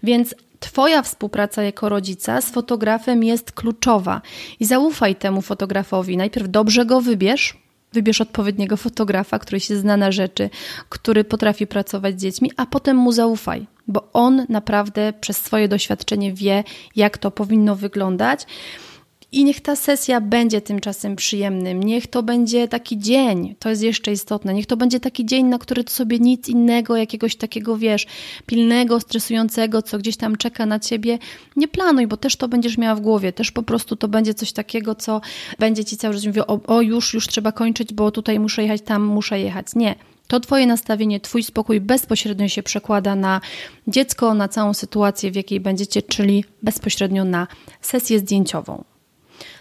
Więc 0.02 0.34
Twoja 0.60 1.02
współpraca 1.02 1.62
jako 1.62 1.88
rodzica 1.88 2.40
z 2.40 2.50
fotografem 2.50 3.24
jest 3.24 3.52
kluczowa 3.52 4.22
i 4.60 4.64
zaufaj 4.64 5.16
temu 5.16 5.42
fotografowi. 5.42 6.16
Najpierw 6.16 6.48
dobrze 6.48 6.86
go 6.86 7.00
wybierz, 7.00 7.56
wybierz 7.92 8.20
odpowiedniego 8.20 8.76
fotografa, 8.76 9.38
który 9.38 9.60
się 9.60 9.76
zna 9.76 9.96
na 9.96 10.12
rzeczy, 10.12 10.50
który 10.88 11.24
potrafi 11.24 11.66
pracować 11.66 12.18
z 12.18 12.22
dziećmi, 12.22 12.50
a 12.56 12.66
potem 12.66 12.96
mu 12.96 13.12
zaufaj, 13.12 13.66
bo 13.88 14.08
on 14.12 14.46
naprawdę 14.48 15.12
przez 15.20 15.36
swoje 15.36 15.68
doświadczenie 15.68 16.32
wie, 16.32 16.64
jak 16.96 17.18
to 17.18 17.30
powinno 17.30 17.76
wyglądać. 17.76 18.46
I 19.32 19.44
niech 19.44 19.60
ta 19.60 19.76
sesja 19.76 20.20
będzie 20.20 20.60
tymczasem 20.60 21.16
przyjemnym, 21.16 21.82
niech 21.82 22.06
to 22.06 22.22
będzie 22.22 22.68
taki 22.68 22.98
dzień, 22.98 23.54
to 23.58 23.68
jest 23.70 23.82
jeszcze 23.82 24.12
istotne, 24.12 24.54
niech 24.54 24.66
to 24.66 24.76
będzie 24.76 25.00
taki 25.00 25.26
dzień, 25.26 25.46
na 25.46 25.58
który 25.58 25.84
ty 25.84 25.92
sobie 25.92 26.18
nic 26.18 26.48
innego, 26.48 26.96
jakiegoś 26.96 27.36
takiego, 27.36 27.76
wiesz, 27.76 28.06
pilnego, 28.46 29.00
stresującego, 29.00 29.82
co 29.82 29.98
gdzieś 29.98 30.16
tam 30.16 30.36
czeka 30.36 30.66
na 30.66 30.78
ciebie, 30.78 31.18
nie 31.56 31.68
planuj, 31.68 32.06
bo 32.06 32.16
też 32.16 32.36
to 32.36 32.48
będziesz 32.48 32.78
miała 32.78 32.94
w 32.94 33.00
głowie, 33.00 33.32
też 33.32 33.50
po 33.50 33.62
prostu 33.62 33.96
to 33.96 34.08
będzie 34.08 34.34
coś 34.34 34.52
takiego, 34.52 34.94
co 34.94 35.20
będzie 35.58 35.84
ci 35.84 35.96
cały 35.96 36.14
czas 36.14 36.26
mówiło, 36.26 36.46
o, 36.46 36.60
o 36.66 36.80
już, 36.80 37.14
już 37.14 37.26
trzeba 37.26 37.52
kończyć, 37.52 37.94
bo 37.94 38.10
tutaj 38.10 38.40
muszę 38.40 38.62
jechać, 38.62 38.82
tam 38.82 39.04
muszę 39.04 39.40
jechać. 39.40 39.66
Nie, 39.74 39.94
to 40.28 40.40
Twoje 40.40 40.66
nastawienie, 40.66 41.20
Twój 41.20 41.42
spokój 41.42 41.80
bezpośrednio 41.80 42.48
się 42.48 42.62
przekłada 42.62 43.14
na 43.14 43.40
dziecko, 43.88 44.34
na 44.34 44.48
całą 44.48 44.74
sytuację, 44.74 45.30
w 45.30 45.36
jakiej 45.36 45.60
będziecie, 45.60 46.02
czyli 46.02 46.44
bezpośrednio 46.62 47.24
na 47.24 47.46
sesję 47.80 48.18
zdjęciową. 48.18 48.89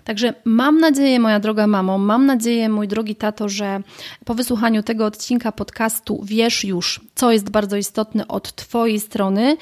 Także 0.04 0.34
mam 0.46 0.80
nadzieję, 0.80 1.20
moja 1.20 1.40
droga 1.40 1.68
mamo, 1.68 1.98
mam 1.98 2.26
nadzieję, 2.26 2.70
mój 2.70 2.88
drogi 2.88 3.16
tato, 3.16 3.50
że 3.50 3.82
po 4.26 4.34
wysłuchaniu 4.34 4.84
tego 4.84 5.06
odcinka 5.06 5.52
podcastu 5.52 6.22
wiesz 6.24 6.64
już, 6.64 7.02
co 7.16 7.32
jest 7.32 7.50
bardzo 7.50 7.78
istotne 7.78 8.28
od 8.28 8.56
Twojej 8.56 9.00
strony. 9.00 9.58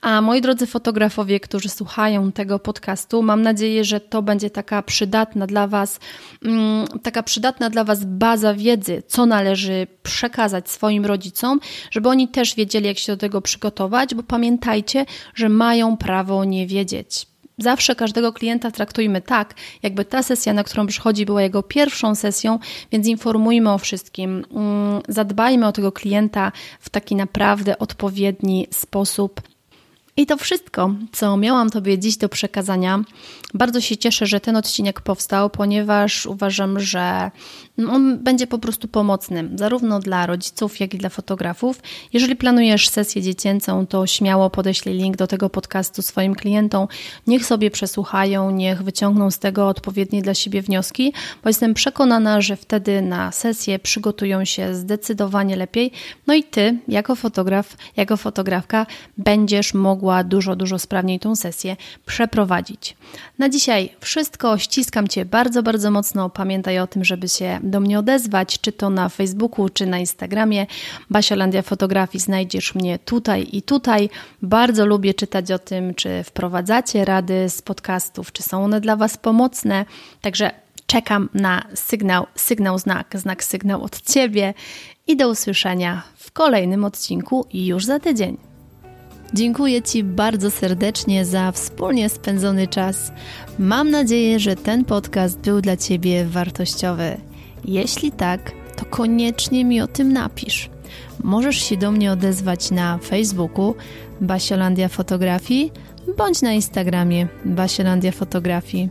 A 0.00 0.20
moi 0.20 0.40
drodzy 0.40 0.66
fotografowie, 0.66 1.40
którzy 1.40 1.68
słuchają 1.68 2.32
tego 2.32 2.58
podcastu, 2.58 3.22
mam 3.22 3.42
nadzieję, 3.42 3.84
że 3.84 4.00
to 4.00 4.22
będzie 4.22 4.50
taka 4.50 4.82
przydatna 4.82 5.46
dla 5.46 5.66
Was, 5.66 6.00
mm, 6.44 6.86
taka 7.02 7.22
przydatna 7.22 7.70
dla 7.70 7.84
Was 7.84 8.04
baza 8.04 8.54
wiedzy, 8.54 9.02
co 9.06 9.26
należy 9.26 9.86
przekazać 10.02 10.70
swoim 10.70 11.06
rodzicom, 11.06 11.60
żeby 11.90 12.08
oni 12.08 12.28
też 12.28 12.54
wiedzieli, 12.54 12.86
jak 12.86 12.98
się 12.98 13.12
do 13.12 13.16
tego 13.16 13.40
przygotować, 13.40 14.14
bo 14.14 14.22
pamiętajcie, 14.22 15.06
że 15.34 15.48
mają 15.48 15.96
prawo 15.96 16.44
nie 16.44 16.66
wiedzieć. 16.66 17.31
Zawsze 17.62 17.94
każdego 17.94 18.32
klienta 18.32 18.70
traktujmy 18.70 19.20
tak, 19.20 19.54
jakby 19.82 20.04
ta 20.04 20.22
sesja, 20.22 20.52
na 20.52 20.64
którą 20.64 20.86
przychodzi, 20.86 21.26
była 21.26 21.42
jego 21.42 21.62
pierwszą 21.62 22.14
sesją, 22.14 22.58
więc 22.92 23.06
informujmy 23.06 23.70
o 23.70 23.78
wszystkim. 23.78 24.44
Mm, 24.54 25.02
zadbajmy 25.08 25.66
o 25.66 25.72
tego 25.72 25.92
klienta 25.92 26.52
w 26.80 26.90
taki 26.90 27.16
naprawdę 27.16 27.78
odpowiedni 27.78 28.66
sposób. 28.70 29.40
I 30.16 30.26
to 30.26 30.36
wszystko, 30.36 30.94
co 31.12 31.36
miałam 31.36 31.70
Tobie 31.70 31.98
dziś 31.98 32.16
do 32.16 32.28
przekazania. 32.28 33.00
Bardzo 33.54 33.80
się 33.80 33.96
cieszę, 33.96 34.26
że 34.26 34.40
ten 34.40 34.56
odcinek 34.56 35.00
powstał, 35.00 35.50
ponieważ 35.50 36.26
uważam, 36.26 36.80
że 36.80 37.30
on 37.78 38.18
będzie 38.18 38.46
po 38.46 38.58
prostu 38.58 38.88
pomocny, 38.88 39.48
zarówno 39.54 40.00
dla 40.00 40.26
rodziców, 40.26 40.80
jak 40.80 40.94
i 40.94 40.98
dla 40.98 41.08
fotografów. 41.08 41.80
Jeżeli 42.12 42.36
planujesz 42.36 42.88
sesję 42.88 43.22
dziecięcą, 43.22 43.86
to 43.86 44.06
śmiało 44.06 44.50
podeślij 44.50 44.98
link 44.98 45.16
do 45.16 45.26
tego 45.26 45.50
podcastu 45.50 46.02
swoim 46.02 46.34
klientom. 46.34 46.88
Niech 47.26 47.46
sobie 47.46 47.70
przesłuchają, 47.70 48.50
niech 48.50 48.82
wyciągną 48.82 49.30
z 49.30 49.38
tego 49.38 49.68
odpowiednie 49.68 50.22
dla 50.22 50.34
siebie 50.34 50.62
wnioski, 50.62 51.12
bo 51.42 51.50
jestem 51.50 51.74
przekonana, 51.74 52.40
że 52.40 52.56
wtedy 52.56 53.02
na 53.02 53.32
sesję 53.32 53.78
przygotują 53.78 54.44
się 54.44 54.74
zdecydowanie 54.74 55.56
lepiej. 55.56 55.92
No 56.26 56.34
i 56.34 56.44
Ty, 56.44 56.78
jako 56.88 57.14
fotograf, 57.14 57.76
jako 57.96 58.16
fotografka, 58.16 58.86
będziesz 59.18 59.74
mogła 59.74 60.24
dużo, 60.24 60.56
dużo 60.56 60.78
sprawniej 60.78 61.20
tą 61.20 61.36
sesję 61.36 61.76
przeprowadzić. 62.06 62.96
Na 63.38 63.48
dzisiaj 63.48 63.90
wszystko. 64.00 64.58
Ściskam 64.58 65.08
Cię 65.08 65.24
bardzo, 65.24 65.62
bardzo 65.62 65.90
mocno. 65.90 66.30
Pamiętaj 66.30 66.78
o 66.78 66.86
tym, 66.86 67.04
żeby 67.04 67.28
się 67.28 67.58
do 67.72 67.80
mnie 67.80 67.98
odezwać, 67.98 68.60
czy 68.60 68.72
to 68.72 68.90
na 68.90 69.08
Facebooku, 69.08 69.68
czy 69.68 69.86
na 69.86 69.98
Instagramie. 69.98 70.66
Basiolandia 71.10 71.62
Fotografii 71.62 72.22
znajdziesz 72.22 72.74
mnie 72.74 72.98
tutaj 72.98 73.48
i 73.52 73.62
tutaj. 73.62 74.10
Bardzo 74.42 74.86
lubię 74.86 75.14
czytać 75.14 75.52
o 75.52 75.58
tym, 75.58 75.94
czy 75.94 76.22
wprowadzacie 76.24 77.04
rady 77.04 77.48
z 77.48 77.62
podcastów, 77.62 78.32
czy 78.32 78.42
są 78.42 78.64
one 78.64 78.80
dla 78.80 78.96
Was 78.96 79.16
pomocne. 79.16 79.84
Także 80.20 80.50
czekam 80.86 81.28
na 81.34 81.64
sygnał, 81.74 82.26
sygnał, 82.34 82.78
znak, 82.78 83.14
znak, 83.14 83.44
sygnał 83.44 83.82
od 83.82 84.00
Ciebie 84.00 84.54
i 85.06 85.16
do 85.16 85.28
usłyszenia 85.28 86.02
w 86.16 86.32
kolejnym 86.32 86.84
odcinku 86.84 87.46
już 87.52 87.84
za 87.84 87.98
tydzień. 88.00 88.36
Dziękuję 89.34 89.82
Ci 89.82 90.04
bardzo 90.04 90.50
serdecznie 90.50 91.24
za 91.24 91.52
wspólnie 91.52 92.08
spędzony 92.08 92.68
czas. 92.68 93.12
Mam 93.58 93.90
nadzieję, 93.90 94.40
że 94.40 94.56
ten 94.56 94.84
podcast 94.84 95.40
był 95.40 95.60
dla 95.60 95.76
Ciebie 95.76 96.24
wartościowy. 96.24 97.31
Jeśli 97.64 98.12
tak, 98.12 98.52
to 98.76 98.84
koniecznie 98.84 99.64
mi 99.64 99.80
o 99.80 99.86
tym 99.86 100.12
napisz. 100.12 100.70
Możesz 101.22 101.56
się 101.56 101.76
do 101.76 101.92
mnie 101.92 102.12
odezwać 102.12 102.70
na 102.70 102.98
Facebooku 102.98 103.74
Basiolandia 104.20 104.88
Fotografii 104.88 105.72
bądź 106.16 106.42
na 106.42 106.52
Instagramie 106.52 107.28
Basiolandia 107.44 108.12
Fotografii. 108.12 108.88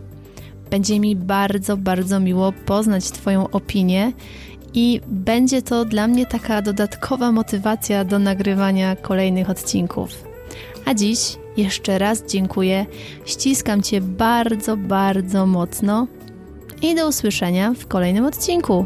Będzie 0.70 1.00
mi 1.00 1.16
bardzo, 1.16 1.78
bardzo 1.78 2.20
miło 2.20 2.52
poznać 2.66 3.12
Twoją 3.12 3.50
opinię 3.50 4.12
i 4.74 5.02
będzie 5.08 5.62
to 5.62 5.86
dla 5.86 6.08
mnie 6.08 6.26
taka 6.26 6.62
dodatkowa 6.62 7.32
motywacja 7.32 8.06
do 8.06 8.20
nagrywania 8.20 8.96
kolejnych 8.96 9.50
odcinków. 9.50 10.24
A 10.86 10.94
dziś 10.94 11.38
jeszcze 11.58 12.00
raz 12.00 12.24
dziękuję, 12.28 12.86
ściskam 13.26 13.82
Cię 13.82 14.02
bardzo, 14.02 14.78
bardzo 14.78 15.46
mocno 15.46 16.08
i 16.82 16.96
do 16.96 17.08
usłyszenia 17.08 17.74
w 17.74 17.88
kolejnym 17.88 18.26
odcinku. 18.26 18.86